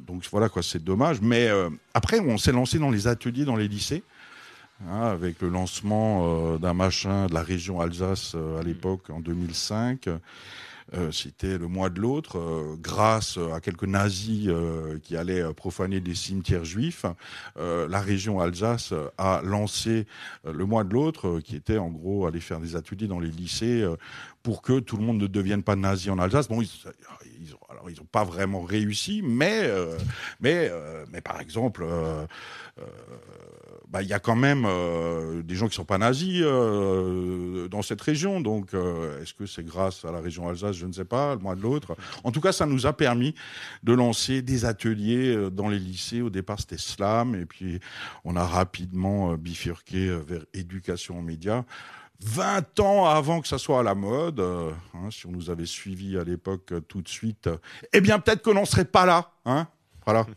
donc 0.00 0.24
voilà 0.30 0.48
quoi, 0.48 0.62
c'est 0.62 0.82
dommage. 0.82 1.20
Mais 1.20 1.48
après, 1.94 2.20
on 2.20 2.38
s'est 2.38 2.52
lancé 2.52 2.78
dans 2.78 2.90
les 2.90 3.06
ateliers 3.06 3.44
dans 3.44 3.56
les 3.56 3.68
lycées. 3.68 4.02
Hein, 4.82 5.02
avec 5.02 5.40
le 5.40 5.48
lancement 5.48 6.54
euh, 6.54 6.58
d'un 6.58 6.74
machin 6.74 7.26
de 7.26 7.34
la 7.34 7.42
région 7.42 7.80
Alsace 7.80 8.32
euh, 8.34 8.58
à 8.58 8.62
mm. 8.62 8.66
l'époque 8.66 9.10
en 9.10 9.20
2005. 9.20 10.08
Euh, 10.92 11.10
c'était 11.10 11.56
le 11.56 11.66
mois 11.66 11.88
de 11.88 12.00
l'autre, 12.00 12.38
euh, 12.38 12.76
grâce 12.78 13.38
à 13.38 13.60
quelques 13.60 13.84
nazis 13.84 14.48
euh, 14.48 14.98
qui 15.02 15.16
allaient 15.16 15.52
profaner 15.54 16.00
des 16.00 16.14
cimetières 16.14 16.64
juifs, 16.64 17.06
la 17.56 18.00
région 18.00 18.40
Alsace 18.40 18.92
a 19.18 19.40
lancé 19.42 20.06
le 20.44 20.64
mois 20.64 20.84
de 20.84 20.92
l'autre, 20.92 21.40
qui 21.40 21.56
était 21.56 21.78
en 21.78 21.88
gros 21.88 22.26
aller 22.26 22.40
faire 22.40 22.60
des 22.60 22.76
ateliers 22.76 23.06
dans 23.06 23.20
les 23.20 23.30
lycées 23.30 23.86
pour 24.42 24.62
que 24.62 24.80
tout 24.80 24.96
le 24.96 25.04
monde 25.04 25.18
ne 25.18 25.26
devienne 25.26 25.62
pas 25.62 25.76
nazi 25.76 26.10
en 26.10 26.18
Alsace. 26.18 26.48
Bon, 26.48 26.60
ils, 26.60 26.68
ils 27.40 27.54
ont, 27.54 27.58
alors 27.70 27.90
ils 27.90 27.96
n'ont 27.96 28.08
pas 28.10 28.24
vraiment 28.24 28.62
réussi, 28.62 29.22
mais 29.24 29.70
mais 30.40 30.70
mais 31.12 31.20
par 31.20 31.40
exemple 31.40 31.86
bah, 33.94 34.02
il 34.02 34.08
y 34.08 34.12
a 34.12 34.18
quand 34.18 34.34
même 34.34 34.64
euh, 34.66 35.44
des 35.44 35.54
gens 35.54 35.68
qui 35.68 35.76
sont 35.76 35.84
pas 35.84 35.98
nazis 35.98 36.42
euh, 36.44 37.68
dans 37.68 37.80
cette 37.80 38.00
région. 38.00 38.40
Donc, 38.40 38.74
euh, 38.74 39.22
est-ce 39.22 39.32
que 39.34 39.46
c'est 39.46 39.64
grâce 39.64 40.04
à 40.04 40.10
la 40.10 40.20
région 40.20 40.48
Alsace? 40.48 40.74
Je 40.74 40.86
ne 40.86 40.92
sais 40.92 41.04
pas, 41.04 41.36
le 41.36 41.40
mois 41.40 41.54
de 41.54 41.60
l'autre. 41.60 41.96
En 42.24 42.32
tout 42.32 42.40
cas, 42.40 42.50
ça 42.50 42.66
nous 42.66 42.86
a 42.86 42.92
permis 42.92 43.36
de 43.84 43.92
lancer 43.92 44.42
des 44.42 44.64
ateliers 44.64 45.48
dans 45.52 45.68
les 45.68 45.78
lycées. 45.78 46.22
Au 46.22 46.28
départ, 46.30 46.58
c'était 46.58 46.76
slam, 46.76 47.36
et 47.36 47.46
puis 47.46 47.78
on 48.24 48.34
a 48.34 48.44
rapidement 48.44 49.34
bifurqué 49.34 50.08
vers 50.26 50.44
éducation 50.54 51.20
aux 51.20 51.22
médias. 51.22 51.62
20 52.20 52.80
ans 52.80 53.06
avant 53.06 53.40
que 53.40 53.46
ça 53.46 53.58
soit 53.58 53.78
à 53.78 53.82
la 53.84 53.94
mode, 53.94 54.40
hein, 54.40 55.08
si 55.12 55.26
on 55.26 55.30
nous 55.30 55.50
avait 55.50 55.66
suivis 55.66 56.18
à 56.18 56.24
l'époque 56.24 56.72
tout 56.88 57.00
de 57.00 57.08
suite, 57.08 57.48
eh 57.92 58.00
bien 58.00 58.18
peut-être 58.18 58.42
que 58.42 58.50
l'on 58.50 58.64
serait 58.64 58.86
pas 58.86 59.06
là. 59.06 59.30
Hein? 59.44 59.68
Voilà. 60.04 60.26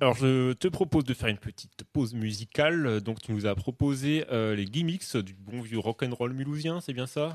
Alors, 0.00 0.14
je 0.14 0.52
te 0.52 0.68
propose 0.68 1.02
de 1.04 1.12
faire 1.12 1.28
une 1.28 1.38
petite 1.38 1.82
pause 1.92 2.14
musicale. 2.14 3.00
Donc, 3.00 3.20
tu 3.20 3.32
nous 3.32 3.46
as 3.46 3.54
proposé 3.56 4.24
euh, 4.30 4.54
les 4.54 4.64
gimmicks 4.64 5.16
du 5.16 5.34
bon 5.34 5.60
vieux 5.60 5.80
rock 5.80 6.04
and 6.04 6.14
roll 6.14 6.32
mulhousien, 6.32 6.80
c'est 6.80 6.92
bien 6.92 7.08
ça? 7.08 7.34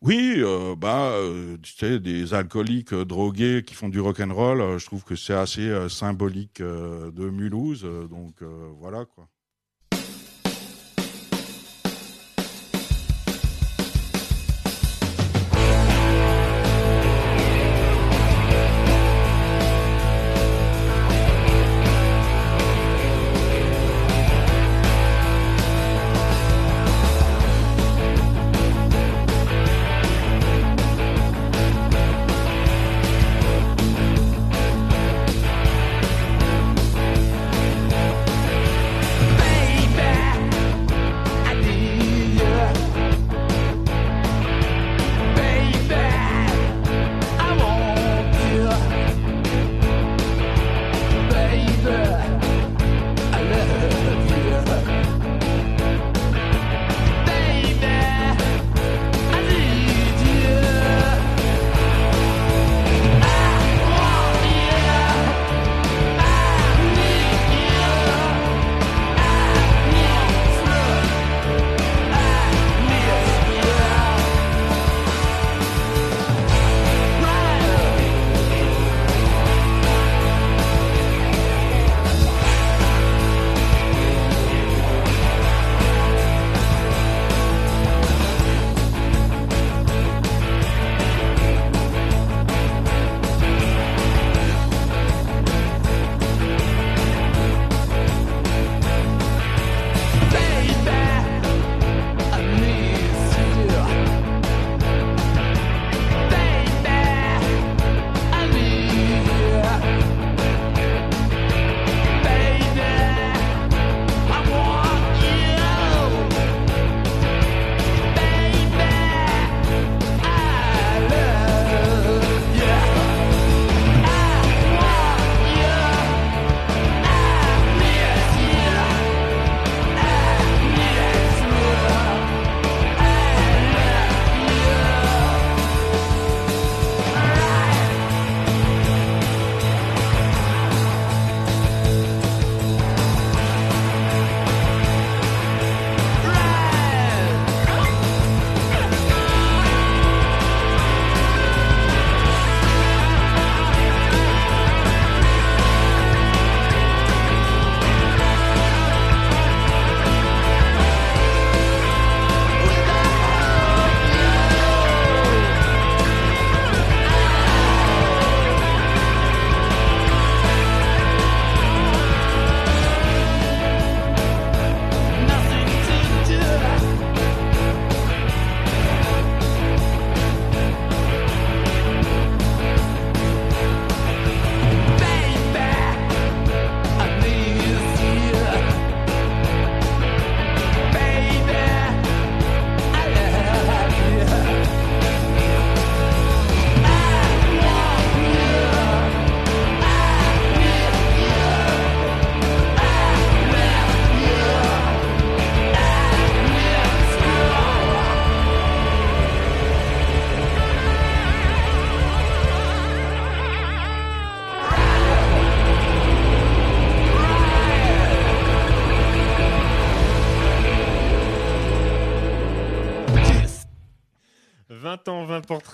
Oui, 0.00 0.36
euh, 0.38 0.74
bah, 0.76 1.10
euh, 1.10 1.58
des 1.98 2.32
alcooliques 2.32 2.94
drogués 2.94 3.62
qui 3.66 3.74
font 3.74 3.90
du 3.90 4.00
rock 4.00 4.20
and 4.20 4.32
roll, 4.32 4.78
je 4.78 4.86
trouve 4.86 5.04
que 5.04 5.14
c'est 5.14 5.34
assez 5.34 5.90
symbolique 5.90 6.62
de 6.62 7.28
Mulhouse, 7.28 7.86
donc 8.08 8.42
voilà 8.78 9.04
quoi. 9.04 9.28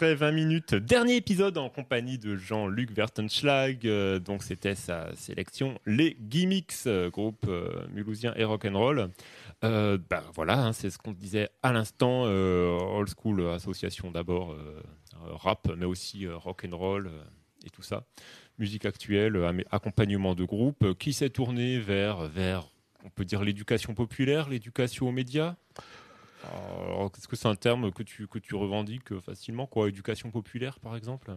Portrait 0.07 0.15
20 0.15 0.33
minutes. 0.33 0.75
Dernier 0.75 1.17
épisode 1.17 1.59
en 1.59 1.69
compagnie 1.69 2.19
de 2.19 2.37
Jean-Luc 2.37 2.93
Vertenschlag. 2.93 3.87
Euh, 3.87 4.19
donc 4.21 4.43
c'était 4.43 4.75
sa 4.77 5.15
sélection 5.17 5.79
Les 5.85 6.17
Gimmicks, 6.21 6.87
euh, 6.87 7.11
groupe 7.11 7.45
euh, 7.49 7.85
mulhousien 7.93 8.33
et 8.37 8.45
rock'n'roll. 8.45 9.11
Euh, 9.65 9.99
ben 10.09 10.23
voilà, 10.35 10.59
hein, 10.59 10.73
c'est 10.73 10.91
ce 10.91 10.99
qu'on 10.99 11.13
disait 11.13 11.49
à 11.63 11.73
l'instant. 11.73 12.25
euh, 12.27 12.79
old 12.79 13.09
school 13.09 13.49
association 13.49 14.11
d'abord 14.11 14.57
rap, 15.15 15.69
mais 15.77 15.87
aussi 15.87 16.27
rock'n'roll 16.29 17.11
et 17.65 17.71
tout 17.71 17.83
ça. 17.83 18.05
Musique 18.59 18.87
actuelle, 18.87 19.39
accompagnement 19.71 20.35
de 20.35 20.45
groupe 20.45 20.95
qui 20.99 21.13
s'est 21.13 21.31
tourné 21.31 21.79
vers, 21.79 22.29
vers, 22.29 22.69
on 23.05 23.11
peut 23.11 23.25
dire 23.25 23.43
l'éducation 23.43 23.95
populaire, 23.95 24.49
l'éducation 24.49 25.09
aux 25.09 25.13
médias? 25.13 25.57
Alors, 26.45 27.11
est-ce 27.17 27.29
que 27.29 27.37
c'est 27.37 27.49
un 27.49 27.57
terme 27.57 27.93
que 27.93 28.03
tu, 28.03 28.27
que 28.27 28.39
tu 28.39 28.55
revendiques 28.55 29.19
facilement, 29.21 29.67
quoi? 29.67 29.89
Éducation 29.89 30.31
populaire, 30.31 30.79
par 30.81 30.97
exemple? 30.97 31.33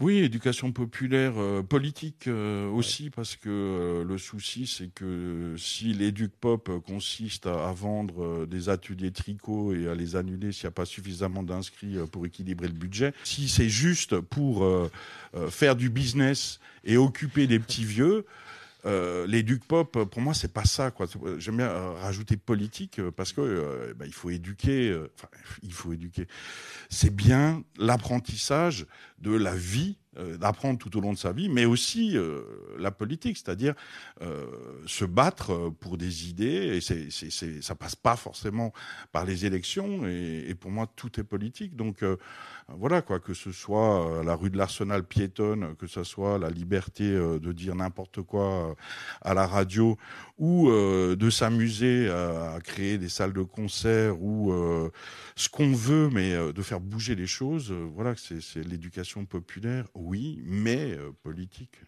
Oui, 0.00 0.18
éducation 0.18 0.72
populaire, 0.72 1.34
euh, 1.36 1.62
politique 1.62 2.26
euh, 2.26 2.68
aussi, 2.68 3.10
parce 3.10 3.36
que 3.36 3.48
euh, 3.48 4.04
le 4.04 4.18
souci, 4.18 4.66
c'est 4.66 4.88
que 4.88 5.54
si 5.56 5.92
l'éduc 5.92 6.32
pop 6.32 6.68
euh, 6.70 6.80
consiste 6.80 7.46
à, 7.46 7.68
à 7.68 7.72
vendre 7.72 8.24
euh, 8.24 8.46
des 8.46 8.68
ateliers 8.68 9.12
tricot 9.12 9.74
et 9.74 9.88
à 9.88 9.94
les 9.94 10.16
annuler 10.16 10.50
s'il 10.50 10.64
n'y 10.64 10.68
a 10.68 10.72
pas 10.72 10.86
suffisamment 10.86 11.44
d'inscrits 11.44 11.98
euh, 11.98 12.06
pour 12.06 12.26
équilibrer 12.26 12.66
le 12.66 12.74
budget, 12.74 13.12
si 13.22 13.48
c'est 13.48 13.68
juste 13.68 14.18
pour 14.18 14.64
euh, 14.64 14.90
euh, 15.36 15.50
faire 15.50 15.76
du 15.76 15.88
business 15.88 16.58
et 16.84 16.96
occuper 16.96 17.46
des 17.46 17.60
petits 17.60 17.84
vieux, 17.84 18.24
euh, 18.84 19.26
l'éduc 19.26 19.64
pop, 19.64 19.96
euh, 19.96 20.04
pour 20.04 20.20
moi, 20.22 20.34
c'est 20.34 20.52
pas 20.52 20.64
ça. 20.64 20.90
quoi. 20.90 21.06
J'aime 21.38 21.58
bien 21.58 21.68
euh, 21.68 21.92
rajouter 21.92 22.36
politique 22.36 22.98
euh, 22.98 23.10
parce 23.10 23.32
que 23.32 23.40
euh, 23.40 23.94
bah, 23.96 24.06
il 24.06 24.12
faut 24.14 24.30
éduquer. 24.30 24.90
euh, 24.90 25.10
il 25.62 25.72
faut 25.72 25.92
éduquer. 25.92 26.26
C'est 26.90 27.14
bien 27.14 27.62
l'apprentissage 27.78 28.86
de 29.18 29.32
la 29.32 29.54
vie, 29.54 29.96
euh, 30.18 30.36
d'apprendre 30.36 30.78
tout 30.78 30.96
au 30.96 31.00
long 31.00 31.12
de 31.12 31.18
sa 31.18 31.32
vie, 31.32 31.48
mais 31.48 31.64
aussi 31.64 32.16
euh, 32.16 32.42
la 32.78 32.90
politique, 32.90 33.36
c'est-à-dire 33.36 33.74
euh, 34.20 34.44
se 34.86 35.04
battre 35.04 35.52
euh, 35.52 35.70
pour 35.70 35.96
des 35.96 36.28
idées. 36.28 36.76
Et 36.76 36.80
c'est, 36.80 37.08
c'est, 37.10 37.30
c'est, 37.30 37.62
ça 37.62 37.74
passe 37.76 37.94
pas 37.94 38.16
forcément 38.16 38.72
par 39.12 39.24
les 39.24 39.46
élections. 39.46 40.06
Et, 40.08 40.44
et 40.48 40.54
pour 40.56 40.70
moi, 40.72 40.90
tout 40.96 41.20
est 41.20 41.24
politique. 41.24 41.76
Donc 41.76 42.02
euh, 42.02 42.16
voilà 42.78 43.02
quoi, 43.02 43.20
que 43.20 43.34
ce 43.34 43.52
soit 43.52 44.20
euh, 44.20 44.24
la 44.24 44.34
rue 44.34 44.50
de 44.50 44.56
l'Arsenal 44.56 45.04
piétonne, 45.04 45.74
que 45.76 45.86
ce 45.86 46.04
soit 46.04 46.38
la 46.38 46.50
liberté 46.50 47.04
euh, 47.04 47.38
de 47.38 47.52
dire 47.52 47.74
n'importe 47.74 48.22
quoi 48.22 48.70
euh, 48.70 48.74
à 49.20 49.34
la 49.34 49.46
radio, 49.46 49.96
ou 50.38 50.70
de 50.70 51.30
s'amuser 51.30 52.10
à, 52.10 52.58
créer 52.64 52.98
des 52.98 53.08
salles 53.08 53.32
de 53.32 53.42
concert 53.42 54.20
ou 54.20 54.52
ce 55.36 55.48
qu'on 55.48 55.72
veut, 55.72 56.08
mais 56.10 56.52
de 56.52 56.62
faire 56.62 56.80
bouger 56.80 57.14
les 57.14 57.28
choses. 57.28 57.70
voilà, 57.70 58.14
c'est, 58.16 58.64
l'éducation 58.66 59.24
populaire, 59.24 59.86
oui, 59.94 60.42
mais 60.44 60.98
politique. 61.22 61.78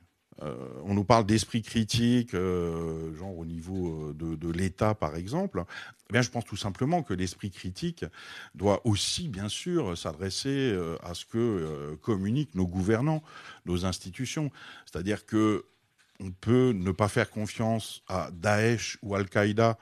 Euh, 0.42 0.54
on 0.84 0.94
nous 0.94 1.04
parle 1.04 1.26
d'esprit 1.26 1.62
critique, 1.62 2.34
euh, 2.34 3.14
genre 3.16 3.36
au 3.38 3.44
niveau 3.44 4.10
euh, 4.10 4.36
de, 4.36 4.50
l'État 4.50 4.94
par 4.94 5.16
exemple. 5.16 5.64
Eh 6.08 6.12
bien, 6.12 6.22
je 6.22 6.30
pense 6.30 6.44
tout 6.44 6.56
simplement 6.56 7.02
que 7.02 7.14
l'esprit 7.14 7.50
critique 7.50 8.04
doit 8.54 8.80
aussi, 8.84 9.28
bien 9.28 9.48
sûr, 9.48 9.96
s'adresser 9.96 10.76
à 11.02 11.14
ce 11.14 11.24
que 11.24 11.96
communiquent 12.02 12.54
nos 12.54 12.66
gouvernants, 12.66 13.22
nos 13.64 13.86
institutions. 13.86 14.50
C'est-à-dire 14.84 15.24
que 15.26 15.64
on 16.20 16.30
peut 16.30 16.72
ne 16.72 16.92
pas 16.92 17.08
faire 17.08 17.30
confiance 17.30 18.02
à 18.06 18.30
Daesh 18.32 18.98
ou 19.02 19.14
Al-Qaïda 19.14 19.78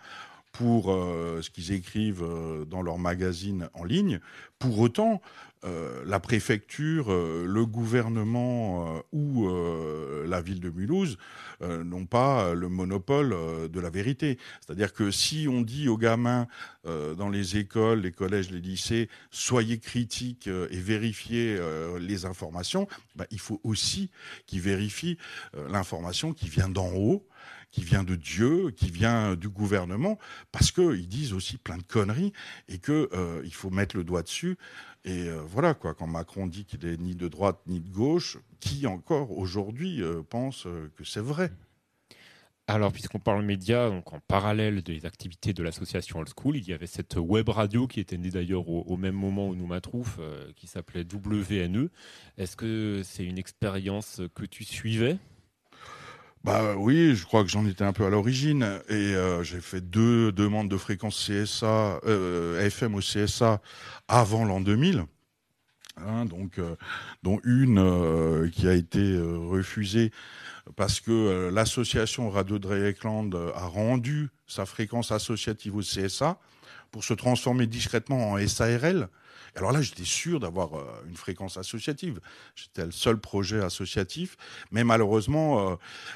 pour 0.52 0.92
euh, 0.92 1.40
ce 1.42 1.50
qu'ils 1.50 1.72
écrivent 1.72 2.22
euh, 2.22 2.64
dans 2.64 2.82
leurs 2.82 2.98
magazines 2.98 3.68
en 3.74 3.84
ligne. 3.84 4.20
Pour 4.58 4.78
autant, 4.78 5.20
euh, 5.64 6.02
la 6.06 6.18
préfecture, 6.18 7.12
euh, 7.12 7.44
le 7.46 7.64
gouvernement 7.66 8.96
euh, 8.96 9.00
ou 9.12 9.48
euh, 9.48 10.26
la 10.26 10.40
ville 10.40 10.58
de 10.60 10.70
Mulhouse 10.70 11.18
n'ont 11.60 12.06
pas 12.06 12.54
le 12.54 12.68
monopole 12.68 13.36
de 13.70 13.80
la 13.80 13.88
vérité. 13.88 14.36
C'est-à-dire 14.60 14.92
que 14.92 15.12
si 15.12 15.46
on 15.48 15.60
dit 15.60 15.88
aux 15.88 15.96
gamins 15.96 16.48
dans 16.84 17.28
les 17.28 17.56
écoles, 17.56 18.00
les 18.00 18.10
collèges, 18.10 18.50
les 18.50 18.60
lycées, 18.60 19.08
soyez 19.30 19.78
critiques 19.78 20.48
et 20.48 20.80
vérifiez 20.80 21.56
les 22.00 22.24
informations, 22.24 22.88
bah, 23.14 23.26
il 23.30 23.38
faut 23.38 23.60
aussi 23.62 24.10
qu'ils 24.46 24.60
vérifient 24.60 25.18
l'information 25.70 26.32
qui 26.32 26.48
vient 26.48 26.68
d'en 26.68 26.90
haut 26.96 27.24
qui 27.72 27.82
vient 27.82 28.04
de 28.04 28.14
Dieu, 28.14 28.70
qui 28.70 28.90
vient 28.90 29.34
du 29.34 29.48
gouvernement, 29.48 30.18
parce 30.52 30.70
qu'ils 30.70 31.08
disent 31.08 31.32
aussi 31.32 31.56
plein 31.56 31.78
de 31.78 31.82
conneries 31.82 32.32
et 32.68 32.78
que 32.78 33.08
euh, 33.12 33.42
faut 33.50 33.70
mettre 33.70 33.96
le 33.96 34.04
doigt 34.04 34.22
dessus. 34.22 34.56
Et 35.04 35.28
euh, 35.28 35.40
voilà 35.44 35.74
quoi, 35.74 35.94
quand 35.94 36.06
Macron 36.06 36.46
dit 36.46 36.64
qu'il 36.64 36.84
est 36.86 36.98
ni 36.98 37.16
de 37.16 37.28
droite 37.28 37.58
ni 37.66 37.80
de 37.80 37.88
gauche, 37.88 38.38
qui 38.60 38.86
encore 38.86 39.36
aujourd'hui 39.36 40.02
euh, 40.02 40.22
pense 40.22 40.68
que 40.96 41.04
c'est 41.04 41.20
vrai? 41.20 41.50
Alors, 42.68 42.92
puisqu'on 42.92 43.18
parle 43.18 43.44
médias, 43.44 43.88
en 43.88 44.20
parallèle 44.28 44.82
des 44.82 45.04
activités 45.04 45.52
de 45.52 45.62
l'association 45.64 46.20
Old 46.20 46.30
School, 46.38 46.56
il 46.56 46.68
y 46.68 46.72
avait 46.72 46.86
cette 46.86 47.16
web 47.16 47.48
radio 47.48 47.88
qui 47.88 47.98
était 47.98 48.16
née 48.16 48.30
d'ailleurs 48.30 48.68
au, 48.68 48.96
même 48.96 49.16
moment 49.16 49.48
où 49.48 49.56
nous 49.56 49.66
Matrouf, 49.66 50.20
qui 50.54 50.68
s'appelait 50.68 51.04
WNE. 51.04 51.90
Est-ce 52.38 52.56
que 52.56 53.02
c'est 53.04 53.24
une 53.24 53.36
expérience 53.36 54.22
que 54.34 54.44
tu 54.44 54.62
suivais? 54.62 55.18
Bah 56.44 56.74
oui, 56.76 57.14
je 57.14 57.24
crois 57.24 57.44
que 57.44 57.50
j'en 57.50 57.64
étais 57.66 57.84
un 57.84 57.92
peu 57.92 58.04
à 58.04 58.10
l'origine 58.10 58.80
et 58.88 59.14
euh, 59.14 59.44
j'ai 59.44 59.60
fait 59.60 59.80
deux 59.80 60.32
demandes 60.32 60.68
de 60.68 60.76
fréquence 60.76 61.16
CSA, 61.16 62.00
euh, 62.04 62.66
FM 62.66 62.96
au 62.96 62.98
CSA 62.98 63.60
avant 64.08 64.44
l'an 64.44 64.60
2000. 64.60 65.04
Hein, 65.98 66.24
donc, 66.24 66.58
euh, 66.58 66.74
dont 67.22 67.38
une 67.44 67.78
euh, 67.78 68.48
qui 68.50 68.66
a 68.66 68.72
été 68.72 69.16
refusée 69.20 70.10
parce 70.74 71.00
que 71.00 71.48
l'association 71.52 72.28
Radio 72.28 72.58
Dreyeckland 72.58 73.32
a 73.54 73.66
rendu 73.66 74.30
sa 74.48 74.66
fréquence 74.66 75.12
associative 75.12 75.76
au 75.76 75.80
CSA 75.80 76.38
pour 76.90 77.04
se 77.04 77.14
transformer 77.14 77.68
discrètement 77.68 78.32
en 78.32 78.48
SARL. 78.48 79.08
Alors 79.56 79.72
là, 79.72 79.82
j'étais 79.82 80.04
sûr 80.04 80.40
d'avoir 80.40 80.74
euh, 80.74 80.84
une 81.08 81.16
fréquence 81.16 81.56
associative. 81.58 82.20
J'étais 82.54 82.86
le 82.86 82.90
seul 82.92 83.18
projet 83.18 83.60
associatif, 83.60 84.36
mais 84.70 84.82
malheureusement, 84.82 85.72
euh, 85.72 85.74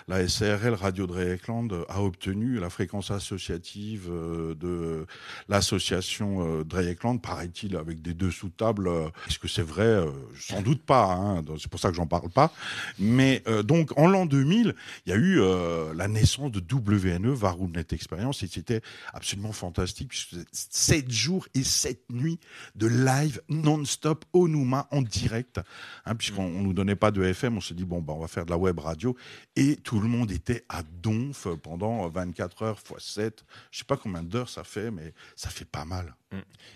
la 0.08 0.26
SARL 0.26 0.72
Radio 0.74 1.06
Dreyeckland 1.06 1.84
a 1.88 2.02
obtenu 2.02 2.58
la 2.58 2.70
fréquence 2.70 3.10
associative 3.10 4.08
euh, 4.10 4.54
de 4.54 5.06
l'association 5.48 6.60
euh, 6.60 6.64
Dreyeckland, 6.64 7.20
paraît-il, 7.20 7.76
avec 7.76 8.00
des 8.00 8.14
dessous 8.14 8.48
de 8.48 8.54
table. 8.54 8.88
euh, 8.88 9.08
Est-ce 9.28 9.38
que 9.38 9.48
c'est 9.48 9.62
vrai 9.62 9.84
Euh, 9.84 10.10
Sans 10.38 10.62
doute 10.62 10.82
pas. 10.82 11.04
hein, 11.04 11.42
c'est 11.58 11.68
pour 11.70 11.80
ça 11.80 11.90
que 11.90 11.96
j'en 11.96 12.06
parle 12.06 12.30
pas. 12.30 12.52
Mais 12.98 13.42
euh, 13.48 13.62
donc, 13.62 13.96
en 13.98 14.06
l'an 14.08 14.24
2000, 14.26 14.74
il 15.04 15.10
y 15.10 15.12
a 15.12 15.16
eu 15.16 15.40
euh, 15.40 15.92
la 15.94 16.08
naissance 16.08 16.50
de 16.52 16.62
WNE, 16.74 17.28
Varumnet 17.34 17.84
Experience, 17.92 18.42
et 18.42 18.46
c'était 18.46 18.80
absolument 19.12 19.52
fantastique, 19.52 20.08
puisque 20.08 20.30
c'était 20.30 20.46
7 20.52 21.10
jours 21.10 21.46
et 21.54 21.62
7 21.64 22.00
nuits 22.10 22.38
de 22.76 22.86
live 22.86 23.25
non-stop 23.48 24.24
au 24.32 24.48
Nouma 24.48 24.88
en 24.90 25.02
direct, 25.02 25.60
hein, 26.04 26.14
puisqu'on 26.14 26.44
on 26.44 26.62
nous 26.62 26.72
donnait 26.72 26.96
pas 26.96 27.10
de 27.10 27.22
FM, 27.22 27.56
on 27.56 27.60
se 27.60 27.74
dit 27.74 27.84
bon 27.84 28.00
bah 28.00 28.12
on 28.14 28.20
va 28.20 28.28
faire 28.28 28.44
de 28.44 28.50
la 28.50 28.58
web 28.58 28.78
radio 28.78 29.16
et 29.56 29.76
tout 29.76 30.00
le 30.00 30.08
monde 30.08 30.30
était 30.30 30.64
à 30.68 30.82
donf 30.82 31.48
pendant 31.62 32.08
24 32.08 32.62
heures 32.62 32.80
x 32.90 33.04
7. 33.04 33.44
Je 33.70 33.78
sais 33.78 33.84
pas 33.84 33.96
combien 33.96 34.22
d'heures 34.22 34.48
ça 34.48 34.64
fait, 34.64 34.90
mais 34.90 35.14
ça 35.34 35.50
fait 35.50 35.64
pas 35.64 35.84
mal. 35.84 36.14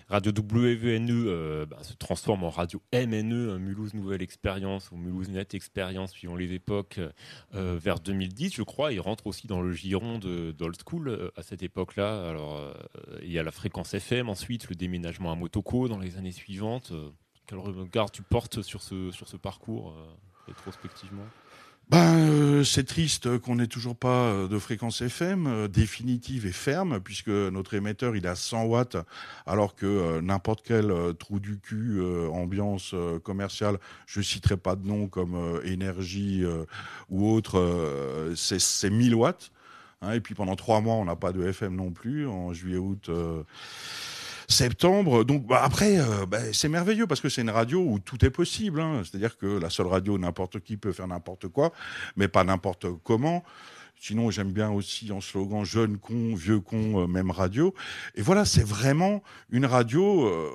Radio 0.07 0.31
WNE 0.31 1.25
euh, 1.27 1.65
bah, 1.65 1.77
se 1.83 1.93
transforme 1.93 2.43
en 2.43 2.49
radio 2.49 2.81
MNE, 2.93 3.51
hein, 3.51 3.59
Mulhouse 3.59 3.93
Nouvelle 3.93 4.21
Expérience 4.21 4.91
ou 4.91 4.97
Mulhouse 4.97 5.29
Net 5.29 5.53
Expérience, 5.53 6.11
suivant 6.11 6.35
les 6.35 6.53
époques, 6.53 6.99
euh, 7.53 7.77
vers 7.81 7.99
2010, 7.99 8.55
je 8.55 8.63
crois. 8.63 8.93
Il 8.93 8.99
rentre 8.99 9.27
aussi 9.27 9.47
dans 9.47 9.61
le 9.61 9.73
giron 9.73 10.19
d'Old 10.19 10.77
School 10.85 11.09
euh, 11.09 11.31
à 11.35 11.43
cette 11.43 11.63
époque-là. 11.63 12.29
Alors, 12.29 12.73
il 13.21 13.31
y 13.31 13.39
a 13.39 13.43
la 13.43 13.51
fréquence 13.51 13.93
FM, 13.93 14.29
ensuite 14.29 14.69
le 14.69 14.75
déménagement 14.75 15.31
à 15.31 15.35
Motoko 15.35 15.87
dans 15.87 15.99
les 15.99 16.17
années 16.17 16.31
suivantes. 16.31 16.40
Euh, 16.49 17.09
quel 17.47 17.59
regard 17.59 18.11
tu 18.11 18.21
portes 18.21 18.61
sur 18.61 18.81
ce, 18.81 19.11
sur 19.11 19.27
ce 19.27 19.37
parcours 19.37 19.89
euh, 19.89 20.05
rétrospectivement? 20.47 21.25
Ben, 21.89 22.15
euh, 22.15 22.63
c'est 22.63 22.85
triste 22.85 23.37
qu'on 23.39 23.55
n'ait 23.55 23.67
toujours 23.67 23.97
pas 23.97 24.47
de 24.47 24.59
fréquence 24.59 25.01
FM 25.01 25.67
définitive 25.67 26.45
et 26.45 26.53
ferme, 26.53 27.01
puisque 27.01 27.27
notre 27.27 27.73
émetteur 27.73 28.15
il 28.15 28.27
à 28.27 28.35
100 28.35 28.63
watts, 28.63 28.95
alors 29.45 29.75
que 29.75 30.21
n'importe 30.21 30.61
quel 30.63 30.93
trou 31.19 31.41
du 31.41 31.59
cul, 31.59 32.01
ambiance 32.31 32.95
commerciale, 33.23 33.77
je 34.05 34.21
citerai 34.21 34.55
pas 34.55 34.77
de 34.77 34.87
nom 34.87 35.07
comme 35.07 35.59
énergie 35.65 36.45
ou 37.09 37.29
autre, 37.29 38.31
c'est 38.37 38.61
c'est 38.61 38.89
1000 38.89 39.15
watts. 39.15 39.51
Hein, 40.01 40.13
et 40.13 40.19
puis 40.19 40.33
pendant 40.33 40.55
trois 40.55 40.81
mois, 40.81 40.95
on 40.95 41.05
n'a 41.05 41.15
pas 41.15 41.31
de 41.31 41.45
FM 41.45 41.75
non 41.75 41.91
plus, 41.91 42.27
en 42.27 42.53
juillet, 42.53 42.77
août. 42.77 43.09
euh, 43.09 43.43
septembre. 44.51 45.23
Donc 45.23 45.47
bah, 45.47 45.61
après, 45.63 45.99
euh, 45.99 46.25
bah, 46.27 46.39
c'est 46.53 46.69
merveilleux 46.69 47.07
parce 47.07 47.21
que 47.21 47.29
c'est 47.29 47.41
une 47.41 47.49
radio 47.49 47.81
où 47.81 47.99
tout 47.99 48.23
est 48.23 48.29
possible. 48.29 48.79
hein. 48.81 49.01
C'est-à-dire 49.03 49.37
que 49.37 49.47
la 49.47 49.69
seule 49.69 49.87
radio, 49.87 50.17
n'importe 50.17 50.59
qui 50.59 50.77
peut 50.77 50.91
faire 50.91 51.07
n'importe 51.07 51.47
quoi, 51.47 51.71
mais 52.15 52.27
pas 52.27 52.43
n'importe 52.43 52.85
comment. 53.03 53.43
Sinon, 53.99 54.31
j'aime 54.31 54.51
bien 54.51 54.71
aussi 54.71 55.11
en 55.11 55.21
slogan 55.21 55.63
jeune 55.63 55.97
con, 55.97 56.33
vieux 56.33 56.59
con, 56.59 57.03
euh, 57.03 57.07
même 57.07 57.31
radio. 57.31 57.73
Et 58.15 58.21
voilà, 58.21 58.45
c'est 58.45 58.65
vraiment 58.65 59.21
une 59.51 59.65
radio 59.65 60.25
euh, 60.25 60.49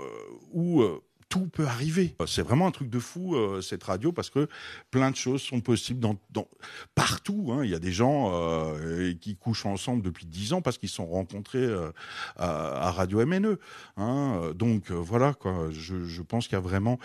où 0.53 0.83
tout 1.29 1.49
peut 1.49 1.67
arriver. 1.67 2.15
C'est 2.27 2.43
vraiment 2.43 2.67
un 2.67 2.71
truc 2.71 2.89
de 2.89 2.99
fou 2.99 3.35
euh, 3.35 3.61
cette 3.61 3.83
radio 3.83 4.13
parce 4.13 4.31
que 4.31 4.49
plein 4.91 5.11
de 5.11 5.17
choses 5.17 5.43
sont 5.43 5.61
possibles 5.61 6.01
dans, 6.01 6.17
dans 6.31 6.47
partout. 6.95 7.51
Hein. 7.53 7.65
Il 7.65 7.71
y 7.71 7.75
a 7.75 7.79
des 7.79 7.93
gens 7.93 8.31
euh, 8.33 9.13
qui 9.21 9.37
couchent 9.37 9.67
ensemble 9.67 10.03
depuis 10.03 10.27
dix 10.27 10.53
ans 10.53 10.63
parce 10.63 10.79
qu'ils 10.79 10.89
sont 10.89 11.07
rencontrés 11.07 11.59
euh, 11.59 11.91
à, 12.37 12.91
Radio 12.93 13.25
MNE. 13.27 13.59
Hein. 13.97 14.53
Donc 14.55 14.91
voilà 14.91 15.35
quoi. 15.35 15.69
Je, 15.71 16.05
je 16.05 16.23
pense 16.23 16.47
qu'il 16.47 16.55
y 16.55 16.59
a 16.59 16.61
vraiment 16.61 16.99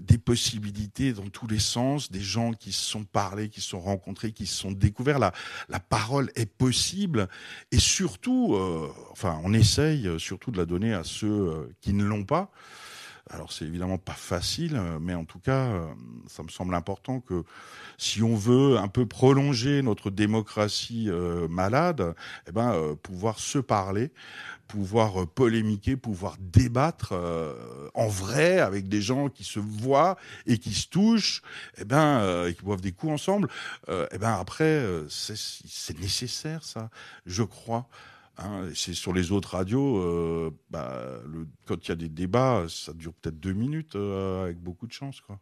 des 0.00 0.16
possibilités 0.16 1.12
dans 1.12 1.28
tous 1.28 1.46
les 1.46 1.58
sens, 1.58 2.10
des 2.10 2.22
gens 2.22 2.54
qui 2.54 2.72
se 2.72 2.82
sont 2.82 3.04
parlé, 3.04 3.50
qui 3.50 3.60
se 3.60 3.68
sont 3.68 3.80
rencontrés, 3.80 4.32
qui 4.32 4.46
se 4.46 4.54
sont 4.56 4.72
découverts. 4.72 5.18
La, 5.18 5.32
la 5.68 5.78
parole 5.78 6.32
est 6.36 6.50
possible 6.50 7.28
et 7.70 7.78
surtout, 7.78 8.56
enfin, 9.10 9.38
on 9.44 9.52
essaye 9.52 10.08
surtout 10.18 10.50
de 10.50 10.56
la 10.56 10.64
donner 10.64 10.94
à 10.94 11.04
ceux 11.04 11.68
qui 11.82 11.92
ne 11.92 12.04
l'ont 12.04 12.24
pas. 12.24 12.50
Alors 13.30 13.52
c'est 13.52 13.64
évidemment 13.64 13.96
pas 13.96 14.12
facile, 14.12 14.76
euh, 14.76 14.98
mais 15.00 15.14
en 15.14 15.24
tout 15.24 15.38
cas, 15.38 15.68
euh, 15.68 15.86
ça 16.26 16.42
me 16.42 16.48
semble 16.48 16.74
important 16.74 17.20
que 17.20 17.44
si 17.96 18.22
on 18.22 18.36
veut 18.36 18.76
un 18.76 18.88
peu 18.88 19.06
prolonger 19.06 19.80
notre 19.80 20.10
démocratie 20.10 21.08
euh, 21.08 21.48
malade, 21.48 22.14
eh 22.46 22.52
ben 22.52 22.94
pouvoir 23.02 23.38
se 23.38 23.58
parler, 23.58 24.12
pouvoir 24.68 25.26
polémiquer, 25.26 25.96
pouvoir 25.96 26.36
débattre 26.38 27.14
en 27.94 28.08
vrai 28.08 28.58
avec 28.58 28.88
des 28.88 29.00
gens 29.00 29.28
qui 29.28 29.44
se 29.44 29.58
voient 29.58 30.16
et 30.46 30.58
qui 30.58 30.74
se 30.74 30.88
touchent, 30.88 31.42
eh 31.78 31.84
ben 31.84 32.46
et 32.46 32.54
qui 32.54 32.62
boivent 32.62 32.80
des 32.80 32.92
coups 32.92 33.12
ensemble. 33.12 33.48
eh 33.88 34.18
ben 34.18 34.34
après, 34.34 34.84
c'est 35.08 35.98
nécessaire 35.98 36.64
ça, 36.64 36.90
je 37.26 37.42
crois. 37.42 37.88
Hein, 38.36 38.68
c'est 38.74 38.94
sur 38.94 39.12
les 39.12 39.30
autres 39.30 39.50
radios, 39.50 39.98
euh, 39.98 40.50
bah, 40.70 41.20
le, 41.26 41.46
quand 41.66 41.86
il 41.86 41.88
y 41.88 41.92
a 41.92 41.96
des 41.96 42.08
débats, 42.08 42.66
ça 42.68 42.92
dure 42.92 43.14
peut-être 43.14 43.38
deux 43.38 43.52
minutes 43.52 43.94
euh, 43.94 44.44
avec 44.44 44.58
beaucoup 44.58 44.88
de 44.88 44.92
chance. 44.92 45.20
Quoi. 45.20 45.38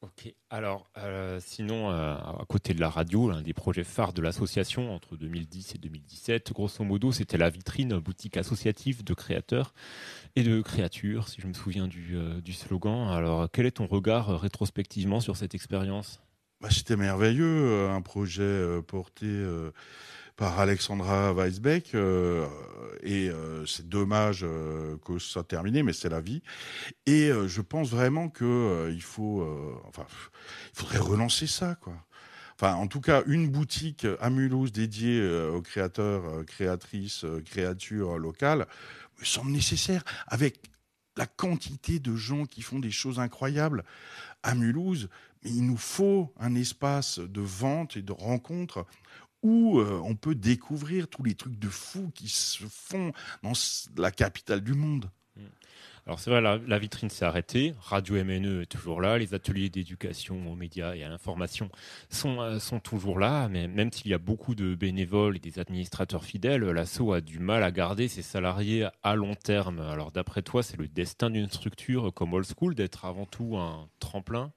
Ok. 0.00 0.32
Alors, 0.48 0.90
euh, 0.96 1.40
sinon, 1.44 1.90
à 1.90 2.42
côté 2.48 2.72
de 2.72 2.80
la 2.80 2.88
radio, 2.88 3.28
l'un 3.28 3.42
des 3.42 3.52
projets 3.52 3.84
phares 3.84 4.14
de 4.14 4.22
l'association 4.22 4.94
entre 4.94 5.18
2010 5.18 5.74
et 5.74 5.78
2017, 5.78 6.52
grosso 6.54 6.82
modo, 6.84 7.12
c'était 7.12 7.36
la 7.36 7.50
vitrine 7.50 7.98
boutique 7.98 8.38
associative 8.38 9.04
de 9.04 9.12
créateurs 9.12 9.74
et 10.36 10.42
de 10.42 10.62
créatures, 10.62 11.28
si 11.28 11.42
je 11.42 11.46
me 11.46 11.52
souviens 11.52 11.86
du, 11.86 12.16
du 12.42 12.54
slogan. 12.54 13.08
Alors, 13.10 13.50
quel 13.52 13.66
est 13.66 13.72
ton 13.72 13.86
regard 13.86 14.40
rétrospectivement 14.40 15.20
sur 15.20 15.36
cette 15.36 15.54
expérience? 15.54 16.22
Bah, 16.62 16.70
C'était 16.70 16.96
merveilleux, 16.96 17.90
un 17.90 18.00
projet 18.00 18.80
porté 18.86 19.26
par 20.40 20.58
Alexandra 20.58 21.34
Weisbeck. 21.34 21.94
Euh, 21.94 22.46
et 23.02 23.28
euh, 23.28 23.66
c'est 23.66 23.86
dommage 23.86 24.40
euh, 24.42 24.96
que 25.04 25.18
ça 25.18 25.28
soit 25.28 25.44
terminé, 25.44 25.82
mais 25.82 25.92
c'est 25.92 26.08
la 26.08 26.22
vie. 26.22 26.42
Et 27.04 27.30
je 27.46 27.60
pense 27.60 27.90
vraiment 27.90 28.30
que 28.30 28.90
il 28.90 29.02
faut, 29.02 29.46
enfin, 29.86 30.06
il 30.72 30.78
faudrait 30.78 30.98
relancer 30.98 31.46
ça, 31.46 31.76
quoi. 31.76 31.94
Enfin, 32.54 32.74
en 32.74 32.86
tout 32.86 33.00
cas, 33.00 33.22
une 33.26 33.48
boutique 33.48 34.06
à 34.20 34.28
Mulhouse 34.28 34.72
dédiée 34.72 35.22
aux 35.48 35.62
créateurs, 35.62 36.44
créatrices, 36.46 37.24
créatures 37.46 38.18
locales 38.18 38.66
me 39.18 39.24
semble 39.24 39.50
nécessaire. 39.50 40.02
Avec 40.26 40.60
la 41.16 41.26
quantité 41.26 42.00
de 42.00 42.14
gens 42.16 42.44
qui 42.44 42.62
font 42.62 42.78
des 42.78 42.90
choses 42.90 43.18
incroyables 43.18 43.84
à 44.42 44.54
Mulhouse, 44.54 45.08
mais 45.42 45.50
il 45.50 45.66
nous 45.66 45.76
faut 45.76 46.32
un 46.38 46.54
espace 46.54 47.18
de 47.18 47.40
vente 47.40 47.96
et 47.96 48.02
de 48.02 48.12
rencontre 48.12 48.86
où 49.42 49.78
euh, 49.78 50.00
on 50.04 50.14
peut 50.16 50.34
découvrir 50.34 51.08
tous 51.08 51.22
les 51.22 51.34
trucs 51.34 51.58
de 51.58 51.68
fous 51.68 52.10
qui 52.14 52.28
se 52.28 52.64
font 52.68 53.12
dans 53.42 53.52
la 53.96 54.10
capitale 54.10 54.60
du 54.60 54.74
monde. 54.74 55.10
Mm. 55.36 55.42
Alors 56.06 56.18
c'est 56.18 56.30
vrai, 56.30 56.40
la, 56.40 56.78
vitrine 56.78 57.10
s'est 57.10 57.24
arrêtée, 57.24 57.74
Radio 57.78 58.16
MNE 58.24 58.62
est 58.62 58.66
toujours 58.66 59.00
là, 59.00 59.18
les 59.18 59.34
ateliers 59.34 59.68
d'éducation 59.68 60.50
aux 60.50 60.56
médias 60.56 60.94
et 60.94 61.04
à 61.04 61.08
l'information 61.08 61.70
sont, 62.08 62.40
euh, 62.40 62.58
sont 62.58 62.80
toujours 62.80 63.18
là, 63.18 63.48
mais 63.48 63.68
même 63.68 63.92
s'il 63.92 64.10
y 64.10 64.14
a 64.14 64.18
beaucoup 64.18 64.54
de 64.54 64.74
bénévoles 64.74 65.36
et 65.36 65.40
des 65.40 65.58
administrateurs 65.58 66.24
fidèles, 66.24 66.64
l'ASSO 66.64 67.12
a 67.12 67.20
du 67.20 67.38
mal 67.38 67.62
à 67.62 67.70
garder 67.70 68.08
ses 68.08 68.22
salariés 68.22 68.88
à 69.02 69.14
long 69.14 69.34
terme. 69.34 69.80
Alors 69.80 70.10
d'après 70.10 70.42
toi, 70.42 70.62
c'est 70.62 70.78
le 70.78 70.88
destin 70.88 71.30
d'une 71.30 71.50
structure 71.50 72.12
comme 72.14 72.32
Old 72.32 72.46
School 72.58 72.74
d'être 72.74 73.04
avant 73.04 73.26
tout 73.26 73.56
un 73.56 73.88
tremplin? 74.00 74.52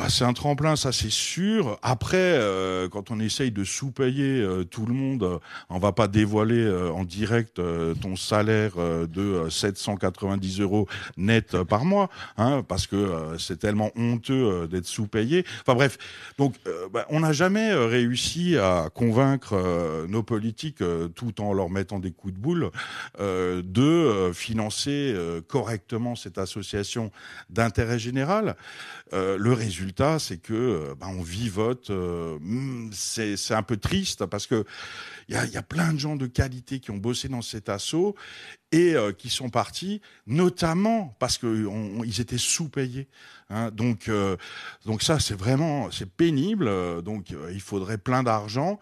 Bah, 0.00 0.06
c'est 0.08 0.24
un 0.24 0.32
tremplin, 0.32 0.76
ça 0.76 0.92
c'est 0.92 1.10
sûr. 1.10 1.78
Après, 1.82 2.16
euh, 2.16 2.88
quand 2.88 3.10
on 3.10 3.20
essaye 3.20 3.50
de 3.50 3.64
sous-payer 3.64 4.40
euh, 4.40 4.64
tout 4.64 4.86
le 4.86 4.94
monde, 4.94 5.22
euh, 5.24 5.38
on 5.68 5.78
va 5.78 5.92
pas 5.92 6.08
dévoiler 6.08 6.66
en 6.90 7.04
direct 7.04 7.60
ton 8.00 8.16
salaire 8.16 8.72
de 8.76 9.48
790 9.50 10.60
euros 10.60 10.88
net 11.18 11.62
par 11.64 11.84
mois, 11.84 12.08
hein, 12.38 12.62
parce 12.66 12.86
que 12.86 13.36
c'est 13.38 13.58
tellement 13.58 13.90
honteux 13.94 14.66
d'être 14.68 14.86
sous-payé. 14.86 15.44
Enfin 15.60 15.74
bref, 15.74 15.98
donc 16.38 16.54
bah, 16.92 17.04
on 17.10 17.20
n'a 17.20 17.32
jamais 17.32 17.74
réussi 17.74 18.56
à 18.56 18.88
convaincre 18.94 20.06
nos 20.08 20.22
politiques, 20.22 20.82
tout 21.14 21.40
en 21.42 21.52
leur 21.52 21.68
mettant 21.68 21.98
des 21.98 22.12
coups 22.12 22.34
de 22.34 22.38
boule, 22.38 22.70
de 23.18 24.30
financer 24.32 25.14
correctement 25.48 26.14
cette 26.14 26.38
association 26.38 27.10
d'intérêt 27.50 27.98
général. 27.98 28.56
le 29.12 29.52
résultat 29.52 29.89
c'est 30.18 30.38
que 30.38 30.54
euh, 30.54 30.94
bah, 30.98 31.06
on 31.08 31.22
vivote. 31.22 31.90
Euh, 31.90 32.38
hmm, 32.40 32.90
c'est 32.92 33.54
un 33.54 33.62
peu 33.62 33.76
triste 33.76 34.26
parce 34.26 34.46
que 34.46 34.64
il 35.28 35.34
y 35.34 35.56
a, 35.56 35.62
plein 35.62 35.92
de 35.92 35.98
gens 35.98 36.16
de 36.16 36.26
qualité 36.26 36.80
qui 36.80 36.90
ont 36.90 36.96
bossé 36.96 37.28
dans 37.28 37.42
cet 37.42 37.68
assaut 37.68 38.16
et 38.72 38.96
euh, 38.96 39.12
qui 39.12 39.30
sont 39.30 39.48
partis, 39.48 40.00
notamment 40.26 41.14
parce 41.20 41.38
qu'ils 41.38 42.20
étaient 42.20 42.38
sous-payés. 42.38 43.08
Hein. 43.48 43.70
donc, 43.70 44.10
donc 44.86 45.02
ça, 45.02 45.18
c'est 45.20 45.34
vraiment, 45.34 45.90
c'est 45.90 46.10
pénible. 46.10 47.02
Donc, 47.02 47.34
il 47.52 47.60
faudrait 47.60 47.98
plein 47.98 48.22
d'argent 48.22 48.80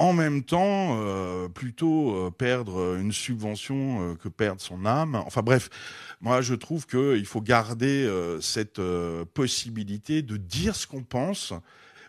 en 0.00 0.14
même 0.14 0.42
temps, 0.42 0.98
euh, 1.02 1.48
plutôt 1.48 2.14
euh, 2.14 2.30
perdre 2.30 2.96
une 2.96 3.12
subvention 3.12 4.12
euh, 4.12 4.14
que 4.14 4.30
perdre 4.30 4.62
son 4.62 4.86
âme. 4.86 5.14
Enfin 5.26 5.42
bref, 5.42 5.68
moi 6.22 6.40
je 6.40 6.54
trouve 6.54 6.86
qu'il 6.86 7.26
faut 7.26 7.42
garder 7.42 8.08
cette 8.40 8.80
possibilité 9.34 10.22
de 10.22 10.38
dire 10.38 10.74
ce 10.74 10.86
qu'on 10.86 11.02
pense, 11.02 11.52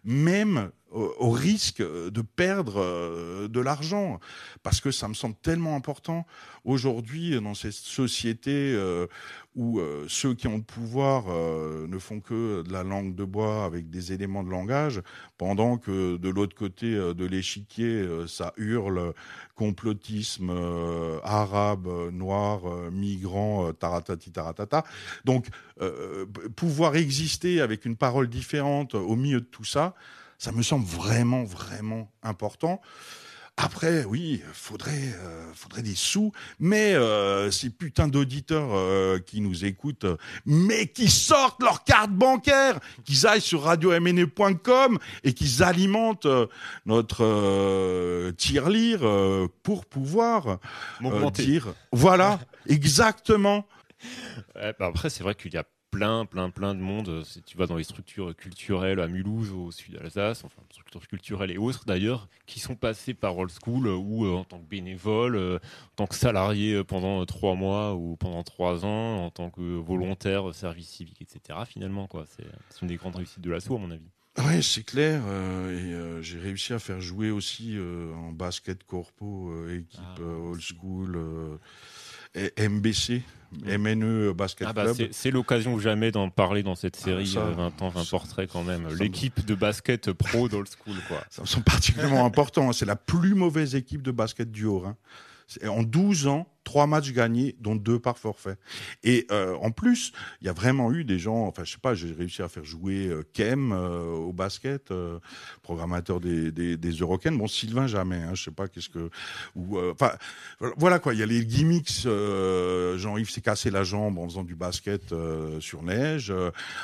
même 0.05 0.71
au, 0.91 1.29
risque 1.29 1.81
de 1.81 2.21
perdre 2.21 2.81
euh, 2.81 3.47
de 3.47 3.59
l'argent, 3.59 4.19
parce 4.61 4.81
que 4.81 4.91
ça 4.91 5.07
me 5.07 5.13
semble 5.13 5.35
tellement 5.41 5.75
important 5.75 6.25
aujourd'hui 6.65 7.39
dans 7.39 7.53
cette 7.53 7.73
société 7.73 8.51
euh, 8.51 9.07
où 9.55 9.79
euh, 9.79 10.05
ceux 10.07 10.33
qui 10.33 10.47
ont 10.47 10.57
le 10.57 10.63
pouvoir 10.63 11.25
ne 11.27 11.97
font 11.99 12.19
que 12.19 12.61
de 12.63 12.71
la 12.71 12.83
langue 12.83 13.15
de 13.15 13.23
bois 13.23 13.65
avec 13.65 13.89
des 13.89 14.13
éléments 14.13 14.43
de 14.43 14.49
langage, 14.49 15.01
pendant 15.37 15.77
que 15.77 16.17
de 16.17 16.29
l'autre 16.29 16.55
côté 16.55 16.93
de 16.93 17.25
l'échiquier, 17.25 18.07
ça 18.27 18.53
hurle 18.57 19.13
complotisme 19.55 20.51
arabe, 21.23 21.87
noir, 22.11 22.61
migrant, 22.91 23.73
taratati 23.73 24.31
taratata. 24.31 24.83
Donc, 25.25 25.47
pouvoir 26.55 26.95
exister 26.95 27.61
avec 27.61 27.85
une 27.85 27.97
parole 27.97 28.29
différente 28.29 28.95
au 28.95 29.15
milieu 29.15 29.41
de 29.41 29.45
tout 29.45 29.65
ça, 29.65 29.95
ça 30.37 30.51
me 30.51 30.63
semble 30.63 30.85
vraiment, 30.85 31.43
vraiment 31.43 32.11
important. 32.23 32.81
Après, 33.57 34.05
oui, 34.05 34.41
faudrait, 34.53 35.13
euh, 35.23 35.51
faudrait 35.53 35.81
des 35.83 35.93
sous, 35.93 36.31
mais 36.59 36.93
euh, 36.93 37.51
ces 37.51 37.69
putains 37.69 38.07
d'auditeurs 38.07 38.69
euh, 38.73 39.19
qui 39.19 39.39
nous 39.41 39.65
écoutent, 39.65 40.07
mais 40.45 40.87
qui 40.87 41.09
sortent 41.09 41.61
leur 41.61 41.83
carte 41.83 42.11
bancaire, 42.11 42.79
qu'ils 43.03 43.27
aillent 43.27 43.41
sur 43.41 43.63
radiomne.com 43.63 44.97
et 45.23 45.33
qu'ils 45.33 45.61
alimentent 45.63 46.27
notre 46.85 48.31
tirelire 48.31 49.01
pour 49.63 49.85
pouvoir 49.85 50.57
dire, 51.33 51.73
voilà, 51.91 52.39
exactement. 52.67 53.67
Bah 54.55 54.73
après, 54.79 55.09
c'est 55.11 55.23
vrai 55.23 55.35
qu'il 55.35 55.53
y 55.53 55.57
a 55.57 55.65
plein, 55.91 56.25
plein, 56.25 56.49
plein 56.49 56.73
de 56.73 56.79
monde. 56.79 57.23
Si 57.25 57.43
tu 57.43 57.57
vas 57.57 57.67
dans 57.67 57.75
les 57.75 57.83
structures 57.83 58.35
culturelles 58.35 58.99
à 58.99 59.07
Mulhouse, 59.07 59.51
au 59.51 59.71
sud 59.71 59.95
d'Alsace, 59.95 60.43
enfin, 60.43 60.61
structures 60.71 61.07
culturelles 61.07 61.51
et 61.51 61.57
autres 61.57 61.85
d'ailleurs, 61.85 62.29
qui 62.47 62.59
sont 62.59 62.75
passées 62.75 63.13
par 63.13 63.37
Old 63.37 63.51
School 63.63 63.87
euh, 63.87 63.95
ou 63.95 64.25
euh, 64.25 64.31
en 64.31 64.43
tant 64.45 64.59
que 64.59 64.67
bénévole, 64.67 65.35
euh, 65.35 65.57
en 65.57 65.95
tant 65.97 66.07
que 66.07 66.15
salarié 66.15 66.83
pendant 66.83 67.23
trois 67.25 67.55
mois 67.55 67.93
ou 67.93 68.15
pendant 68.15 68.41
trois 68.43 68.85
ans, 68.85 69.25
en 69.25 69.29
tant 69.29 69.49
que 69.49 69.61
volontaire, 69.61 70.55
service 70.55 70.87
civique, 70.87 71.21
etc. 71.21 71.59
Finalement, 71.67 72.07
quoi. 72.07 72.25
C'est 72.27 72.81
une 72.81 72.87
des 72.87 72.95
grandes 72.95 73.17
réussites 73.17 73.41
de 73.41 73.51
l'assaut, 73.51 73.75
à 73.75 73.79
mon 73.79 73.91
avis. 73.91 74.09
Oui, 74.37 74.63
c'est 74.63 74.83
clair. 74.83 75.21
et 75.69 76.21
j'ai 76.21 76.39
réussi 76.39 76.71
à 76.71 76.79
faire 76.79 77.01
jouer 77.01 77.31
aussi 77.31 77.77
en 78.15 78.31
basket 78.31 78.85
corpo, 78.85 79.67
équipe 79.67 79.99
ah, 80.19 80.21
old 80.21 80.61
school, 80.61 81.59
MBC, 82.35 83.23
MNE 83.65 84.33
Basket 84.33 84.67
ah 84.69 84.73
bah 84.73 84.93
Club. 84.93 85.09
C'est 85.11 85.31
l'occasion 85.31 85.77
jamais 85.79 86.11
d'en 86.11 86.29
parler 86.29 86.63
dans 86.63 86.75
cette 86.75 86.95
série, 86.95 87.25
20 87.25 87.73
ah, 87.79 87.83
ans, 87.83 87.89
20 87.89 88.09
portraits 88.09 88.49
quand 88.51 88.63
même. 88.63 88.87
L'équipe 88.99 89.45
de 89.45 89.55
basket 89.55 90.11
pro 90.13 90.47
d'Old 90.47 90.67
School. 90.67 90.95
Quoi. 91.07 91.21
Ça 91.29 91.41
me 91.41 91.47
semble 91.47 91.65
particulièrement 91.65 92.25
important. 92.25 92.71
C'est 92.71 92.85
la 92.85 92.95
plus 92.95 93.35
mauvaise 93.35 93.75
équipe 93.75 94.01
de 94.01 94.11
basket 94.11 94.51
du 94.51 94.65
Haut. 94.65 94.85
En 95.67 95.83
12 95.83 96.27
ans, 96.27 96.47
trois 96.63 96.87
matchs 96.87 97.11
gagnés, 97.11 97.55
dont 97.59 97.75
deux 97.75 97.99
par 97.99 98.17
forfait. 98.17 98.55
Et 99.03 99.27
euh, 99.31 99.55
en 99.61 99.71
plus, 99.71 100.11
il 100.41 100.47
y 100.47 100.49
a 100.49 100.53
vraiment 100.53 100.91
eu 100.93 101.03
des 101.03 101.19
gens, 101.19 101.47
enfin 101.47 101.63
je 101.63 101.71
sais 101.73 101.79
pas, 101.79 101.95
j'ai 101.95 102.11
réussi 102.11 102.41
à 102.41 102.47
faire 102.47 102.63
jouer 102.63 103.07
euh, 103.07 103.23
Kem 103.33 103.71
euh, 103.71 104.03
au 104.13 104.31
basket, 104.33 104.93
programmateur 105.63 106.19
des, 106.19 106.51
Euroken. 106.99 107.37
Bon, 107.37 107.47
Sylvain 107.47 107.87
jamais, 107.87 108.17
hein, 108.17 108.33
je 108.33 108.43
sais 108.43 108.51
pas 108.51 108.67
qu'est-ce 108.67 108.89
que... 108.89 109.09
Enfin, 109.91 110.11
voilà 110.77 110.99
quoi, 110.99 111.13
il 111.13 111.19
y 111.19 111.23
a 111.23 111.25
les 111.25 111.45
gimmicks, 111.45 112.01
Jean-Yves 112.03 113.29
s'est 113.29 113.41
cassé 113.41 113.71
la 113.71 113.83
jambe 113.83 114.19
en 114.19 114.27
faisant 114.27 114.43
du 114.43 114.55
basket 114.55 115.13
sur 115.59 115.83
neige. 115.83 116.33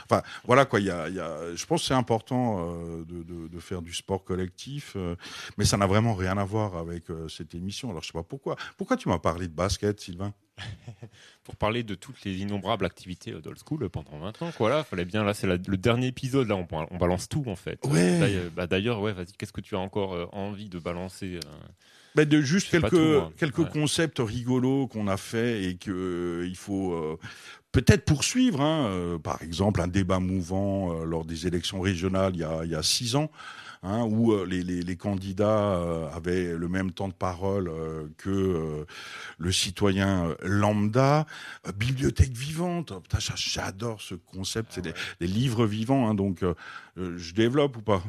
Enfin, 0.10 0.22
voilà 0.46 0.66
quoi, 0.66 0.80
il 0.80 0.88
y 0.88 0.92
a, 0.92 1.08
je 1.56 1.66
pense 1.66 1.82
que 1.82 1.88
c'est 1.88 1.94
important 1.94 2.74
de, 3.08 3.60
faire 3.60 3.82
du 3.82 3.94
sport 3.94 4.24
collectif, 4.24 4.96
mais 5.58 5.66
ça 5.66 5.78
n'a 5.78 5.88
vraiment 5.88 6.14
rien 6.14 6.38
à 6.38 6.46
voir 6.46 6.78
avec 6.78 7.06
cette 7.30 7.54
émission. 7.54 7.90
Alors 7.90 8.02
je 8.02 8.08
sais 8.08 8.14
pas 8.14 8.24
pourquoi. 8.24 8.56
Pourquoi 8.78 8.98
tu 8.98 9.10
m'as 9.10 9.20
parlé 9.20 9.48
de 9.48 9.54
basket, 9.54 9.67
Sylvain 9.70 10.34
Pour 11.44 11.56
parler 11.56 11.84
de 11.84 11.96
toutes 11.96 12.24
les 12.26 12.38
innombrables 12.42 12.86
activités 12.86 13.32
euh, 13.32 13.40
d'Old 13.42 13.58
School 13.66 13.88
pendant 13.90 14.18
20 14.18 14.42
ans, 14.42 14.52
quoi. 14.58 14.70
Là, 14.70 14.84
fallait 14.84 15.06
bien. 15.06 15.24
Là, 15.24 15.34
c'est 15.34 15.48
le 15.48 15.58
dernier 15.78 16.08
épisode. 16.08 16.48
Là, 16.48 16.56
on, 16.56 16.68
on 16.92 16.98
balance 16.98 17.30
tout 17.30 17.44
en 17.48 17.56
fait. 17.56 17.80
Ouais. 17.86 18.38
A- 18.48 18.50
bah, 18.50 18.68
D'ailleurs, 18.68 19.00
ouais, 19.02 19.14
vas-y. 19.14 19.32
Qu'est-ce 19.38 19.54
que 19.54 19.62
tu 19.62 19.76
as 19.76 19.80
encore 19.80 20.14
euh, 20.16 20.26
envie 20.32 20.68
de 20.70 20.80
balancer 20.80 21.36
euh? 21.36 21.40
Ben 22.16 22.28
de 22.28 22.42
juste 22.42 22.72
quelques 22.72 22.90
tout, 22.90 22.98
hein. 22.98 23.32
quelques 23.38 23.60
Ouais. 23.60 23.70
concepts 23.72 24.18
rigolos 24.20 24.88
qu'on 24.88 25.08
a 25.08 25.18
fait 25.18 25.64
et 25.66 25.78
que 25.78 25.92
euh, 25.92 26.48
il 26.48 26.56
faut 26.58 26.94
euh, 26.94 27.20
peut-être 27.72 28.06
poursuivre. 28.06 28.60
Hein, 28.60 28.88
euh, 28.88 29.20
par 29.20 29.42
exemple, 29.44 29.82
un 29.82 29.88
débat 29.88 30.20
mouvant 30.20 30.92
euh, 31.00 31.06
lors 31.06 31.24
des 31.26 31.46
élections 31.46 31.80
régionales 31.80 32.32
il 32.34 32.40
y 32.40 32.44
a 32.44 32.62
il 32.66 32.72
y 32.72 32.76
a 32.76 32.82
six 32.82 33.16
ans. 33.16 33.30
Hein, 33.84 34.04
où 34.04 34.34
euh, 34.34 34.46
les, 34.46 34.64
les, 34.64 34.82
les 34.82 34.96
candidats 34.96 35.76
euh, 35.76 36.10
avaient 36.12 36.58
le 36.58 36.68
même 36.68 36.92
temps 36.92 37.08
de 37.08 37.14
parole 37.14 37.70
euh, 37.70 38.08
que 38.18 38.86
le 39.38 39.52
citoyen 39.52 40.36
lambda. 40.42 41.26
Bibliothèque 41.76 42.36
vivante, 42.36 42.92
Oh, 42.96 43.00
putain, 43.00 43.20
j'adore 43.36 44.02
ce 44.02 44.16
concept, 44.16 44.72
c'est 44.74 44.82
des, 44.82 44.94
des 45.20 45.28
livres 45.28 45.66
vivants, 45.66 46.10
hein, 46.10 46.16
donc 46.16 46.44
je 46.96 47.34
développe 47.34 47.78
ou 47.78 47.82
pas? 47.82 48.02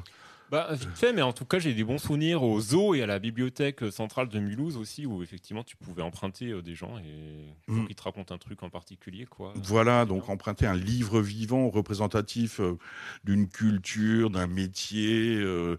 Bah, 0.51 0.69
vite 0.73 0.89
fait, 0.95 1.13
mais 1.13 1.23
en 1.23 1.33
tout 1.33 1.45
cas, 1.45 1.59
j'ai 1.59 1.75
des 1.75 1.85
bons 1.85 1.99
souvenirs 1.99 2.43
au 2.43 2.61
zoo 2.61 2.95
et 2.95 3.03
à 3.03 3.07
la 3.07 3.19
bibliothèque 3.19 3.93
centrale 3.93 4.29
de 4.29 4.39
Mulhouse 4.39 4.77
aussi, 4.77 5.05
où 5.07 5.23
effectivement, 5.23 5.63
tu 5.65 5.77
pouvais 5.77 6.03
emprunter 6.03 6.47
euh, 6.51 6.63
des 6.63 6.75
gens 6.75 6.99
et 6.99 7.49
Mm. 7.69 7.87
qu'ils 7.87 7.97
te 7.97 8.03
racontent 8.03 8.35
un 8.35 8.39
truc 8.39 8.63
en 8.63 8.71
particulier, 8.71 9.27
quoi. 9.27 9.53
Voilà, 9.55 10.07
donc 10.07 10.25
bien. 10.25 10.33
emprunter 10.35 10.67
un 10.67 10.75
livre 10.75 11.21
vivant 11.21 11.69
représentatif 11.69 12.61
euh, 12.61 12.79
d'une 13.25 13.47
culture, 13.47 14.31
d'un 14.31 14.47
métier, 14.47 15.37
euh, 15.37 15.77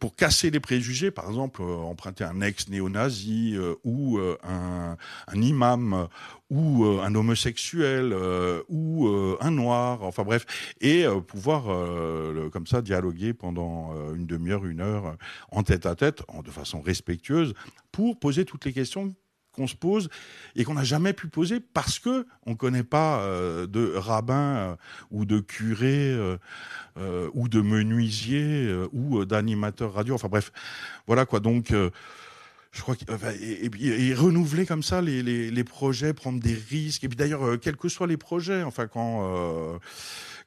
pour 0.00 0.16
casser 0.16 0.50
les 0.50 0.60
préjugés, 0.60 1.10
par 1.10 1.26
exemple, 1.28 1.60
emprunter 1.62 2.24
un 2.24 2.40
ex-néo-nazi 2.40 3.54
euh, 3.56 3.74
ou 3.84 4.18
un, 4.42 4.96
un 5.26 5.42
imam 5.42 6.08
ou 6.50 6.84
euh, 6.84 7.02
un 7.02 7.14
homosexuel 7.14 8.12
euh, 8.12 8.62
ou 8.68 9.08
euh, 9.08 9.36
un 9.40 9.50
noir, 9.50 10.02
enfin 10.02 10.24
bref, 10.24 10.46
et 10.80 11.04
pouvoir 11.26 11.68
le- 11.68 12.48
comme 12.50 12.66
ça 12.66 12.82
dialoguer 12.82 13.34
pendant 13.34 13.92
une 14.14 14.26
demi-heure, 14.26 14.64
une 14.64 14.80
heure, 14.80 15.16
en 15.50 15.62
tête 15.62 15.86
à 15.86 15.94
tête, 15.94 16.22
en, 16.28 16.42
de 16.42 16.50
façon 16.50 16.80
respectueuse, 16.80 17.54
pour 17.92 18.18
poser 18.18 18.44
toutes 18.44 18.64
les 18.64 18.72
questions 18.72 19.14
qu'on 19.52 19.66
se 19.66 19.74
pose 19.74 20.08
et 20.54 20.62
qu'on 20.62 20.74
n'a 20.74 20.84
jamais 20.84 21.12
pu 21.12 21.26
poser 21.26 21.58
parce 21.58 21.98
que 21.98 22.26
on 22.46 22.54
connaît 22.54 22.84
pas 22.84 23.20
euh, 23.20 23.66
de 23.66 23.92
rabbin 23.96 24.56
euh, 24.56 24.76
ou 25.10 25.24
de 25.24 25.40
curé 25.40 26.12
euh, 26.12 26.38
ou 27.34 27.48
de 27.48 27.60
menuisier 27.60 28.72
ou 28.92 29.24
d'animateur 29.24 29.92
radio. 29.92 30.14
Enfin 30.14 30.28
bref, 30.28 30.52
voilà 31.06 31.26
quoi. 31.26 31.40
Donc 31.40 31.72
je 32.72 32.82
crois 32.82 32.96
que 32.96 33.04
enfin, 33.12 33.32
et, 33.40 33.66
et, 33.80 34.08
et 34.08 34.14
renouveler 34.14 34.66
comme 34.66 34.82
ça 34.82 35.00
les, 35.00 35.22
les, 35.22 35.50
les 35.50 35.64
projets, 35.64 36.12
prendre 36.12 36.40
des 36.40 36.54
risques. 36.54 37.04
Et 37.04 37.08
puis 37.08 37.16
d'ailleurs, 37.16 37.44
euh, 37.44 37.56
quels 37.56 37.76
que 37.76 37.88
soient 37.88 38.06
les 38.06 38.16
projets, 38.18 38.62
enfin 38.62 38.86
quand 38.86 39.20
euh, 39.24 39.78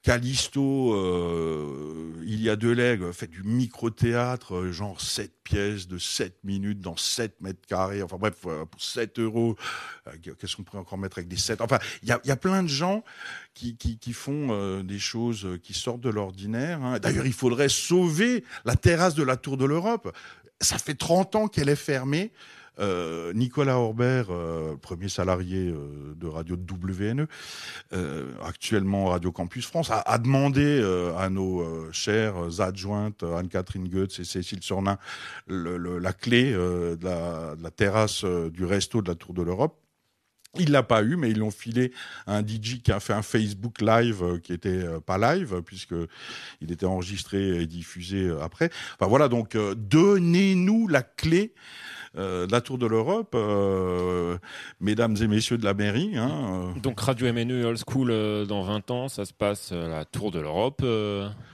Callisto, 0.04 0.94
euh, 0.96 2.12
il 2.26 2.42
y 2.42 2.50
a 2.50 2.56
deux 2.56 2.72
legs, 2.74 3.12
fait 3.12 3.28
du 3.28 3.44
micro-théâtre, 3.44 4.56
euh, 4.56 4.72
genre 4.72 5.00
7 5.00 5.32
pièces 5.44 5.88
de 5.88 5.98
7 6.00 6.36
minutes 6.44 6.80
dans 6.80 6.98
7 6.98 7.40
mètres 7.42 7.60
carrés, 7.68 8.02
enfin 8.02 8.18
bref, 8.20 8.34
euh, 8.48 8.66
pour 8.66 8.82
7 8.82 9.20
euros, 9.20 9.56
euh, 10.08 10.12
qu'est-ce 10.40 10.56
qu'on 10.56 10.64
pourrait 10.64 10.80
encore 10.80 10.98
mettre 10.98 11.20
avec 11.20 11.28
des 11.28 11.38
7 11.38 11.62
Enfin, 11.62 11.78
il 12.02 12.10
y 12.10 12.12
a, 12.12 12.20
y 12.26 12.32
a 12.32 12.36
plein 12.36 12.64
de 12.64 12.68
gens 12.68 13.04
qui, 13.54 13.76
qui, 13.78 14.00
qui 14.00 14.14
font 14.14 14.82
des 14.82 15.00
choses 15.00 15.48
qui 15.62 15.74
sortent 15.74 16.02
de 16.02 16.10
l'ordinaire. 16.10 16.82
hein. 16.84 17.00
D'ailleurs, 17.00 17.26
il 17.26 17.34
faudrait 17.34 17.70
sauver 17.70 18.44
la 18.66 18.76
terrasse 18.76 19.14
de 19.14 19.24
la 19.24 19.38
Tour 19.38 19.58
de 19.58 19.66
l'Europe. 19.66 20.16
Ça 20.62 20.78
fait 20.78 20.94
30 20.96 21.36
ans 21.36 21.48
qu'elle 21.48 21.70
est 21.70 21.76
fermée. 21.76 22.32
Euh, 22.80 23.34
Nicolas 23.34 23.78
Orbert, 23.78 24.28
euh, 24.30 24.76
premier 24.78 25.10
salarié 25.10 25.68
euh, 25.70 26.16
de 26.16 26.26
radio 26.26 26.56
WNE, 26.56 27.28
euh, 27.94 28.32
actuellement 28.46 29.08
Radio 29.08 29.32
Campus 29.32 29.68
France, 29.68 29.92
a, 29.92 30.00
a 30.00 30.18
demandé 30.18 30.64
euh, 30.82 31.14
à 31.18 31.30
nos 31.30 31.62
euh, 31.62 31.90
chères 31.92 32.62
adjointes 32.62 33.24
Anne-Catherine 33.24 33.88
Goetz 33.90 34.20
et 34.20 34.24
Cécile 34.24 34.64
Sornin 34.64 34.98
le- 35.48 35.78
le- 35.78 36.00
la 36.00 36.14
clé 36.14 36.54
de, 36.54 36.98
la, 37.04 37.56
de 37.56 37.62
la 37.62 37.72
terrasse 37.72 38.24
du 38.24 38.64
resto 38.64 39.02
de 39.02 39.10
la 39.10 39.16
Tour 39.16 39.34
de 39.34 39.42
l'Europe. 39.44 39.78
Il 40.60 40.72
l'a 40.72 40.84
pas 40.84 41.02
eu, 41.02 41.16
mais 41.16 41.32
ils 41.32 41.38
l'ont 41.40 41.52
filé 41.52 41.94
à 42.28 42.36
un 42.36 42.42
DJ 42.42 42.82
qui 42.84 42.92
a 42.92 43.00
fait 43.00 43.14
un 43.14 43.22
Facebook 43.22 43.80
Live 43.80 44.22
euh, 44.22 44.38
qui 44.38 44.52
était 44.52 44.70
euh, 44.70 45.00
pas 45.00 45.18
live 45.18 45.62
puisque 45.66 45.96
il 46.60 46.72
était 46.72 46.86
enregistré 46.86 47.62
et 47.62 47.68
diffusé 47.68 48.28
euh, 48.28 48.44
après. 48.44 48.70
Enfin 49.00 49.08
voilà, 49.10 49.30
donc 49.30 49.56
euh, 49.56 49.76
donnez-nous 49.76 50.90
la 50.90 51.04
clé 51.04 51.54
euh, 52.18 52.46
de 52.46 52.52
la 52.52 52.60
Tour 52.60 52.78
de 52.78 52.86
l'Europe, 52.86 53.32
euh, 53.36 54.38
mesdames 54.82 55.16
et 55.22 55.28
messieurs 55.28 55.58
de 55.58 55.64
la 55.64 55.74
mairie. 55.74 56.18
Hein. 56.18 56.74
Donc 56.84 57.00
Radio 57.00 57.32
MNE 57.32 57.64
Old 57.64 57.80
School 57.88 58.46
dans 58.46 58.64
20 58.64 58.92
ans, 58.92 59.08
ça 59.08 59.24
se 59.24 59.32
passe 59.32 59.72
à 59.72 59.88
la 59.88 60.04
Tour 60.04 60.32
de 60.32 60.40
l'Europe, 60.42 60.84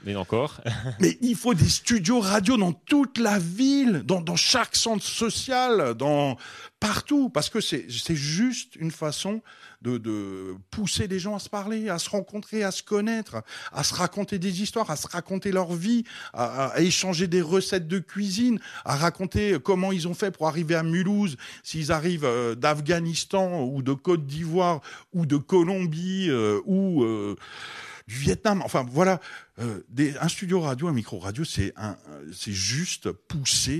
mais 0.03 0.15
encore. 0.15 0.61
Mais 0.99 1.19
il 1.21 1.35
faut 1.35 1.53
des 1.53 1.69
studios 1.69 2.19
radio 2.19 2.57
dans 2.57 2.73
toute 2.73 3.19
la 3.19 3.37
ville, 3.37 4.01
dans, 4.03 4.21
dans 4.21 4.35
chaque 4.35 4.75
centre 4.75 5.05
social, 5.05 5.93
dans 5.93 6.37
partout, 6.79 7.29
parce 7.29 7.51
que 7.51 7.61
c'est 7.61 7.85
c'est 7.89 8.15
juste 8.15 8.75
une 8.77 8.86
façon 8.91 9.41
de, 9.81 10.55
pousser 10.71 11.07
les 11.07 11.19
gens 11.19 11.35
à 11.35 11.39
se 11.39 11.49
parler, 11.49 11.89
à 11.89 11.99
se 11.99 12.09
rencontrer, 12.09 12.63
à 12.63 12.71
se 12.71 12.83
connaître, 12.83 13.43
à 13.71 13.83
se 13.83 13.93
raconter 13.93 14.39
des 14.39 14.61
histoires, 14.61 14.89
à 14.89 14.95
se 14.95 15.07
raconter 15.07 15.51
leur 15.51 15.73
vie, 15.73 16.03
à, 16.33 16.73
échanger 16.77 17.27
des 17.27 17.41
recettes 17.41 17.87
de 17.87 17.99
cuisine, 17.99 18.59
à 18.85 18.95
raconter 18.95 19.57
comment 19.63 19.91
ils 19.91 20.07
ont 20.07 20.13
fait 20.13 20.31
pour 20.31 20.47
arriver 20.47 20.75
à 20.75 20.83
Mulhouse, 20.83 21.37
s'ils 21.63 21.91
arrivent 21.91 22.25
euh, 22.25 22.55
d'Afghanistan 22.55 23.63
ou 23.63 23.81
de 23.81 23.93
Côte 23.93 24.25
d'Ivoire 24.25 24.81
ou 25.13 25.25
de 25.25 25.37
Colombie 25.37 26.27
euh, 26.29 26.59
ou 26.65 27.03
euh, 27.03 27.35
du 28.07 28.15
Vietnam. 28.15 28.61
Enfin 28.63 28.85
voilà, 28.89 29.19
un 29.59 30.27
studio 30.27 30.61
radio, 30.61 30.87
un 30.87 30.93
micro 30.93 31.19
radio, 31.19 31.43
c'est 31.43 31.73
juste 32.45 33.11
pousser 33.11 33.75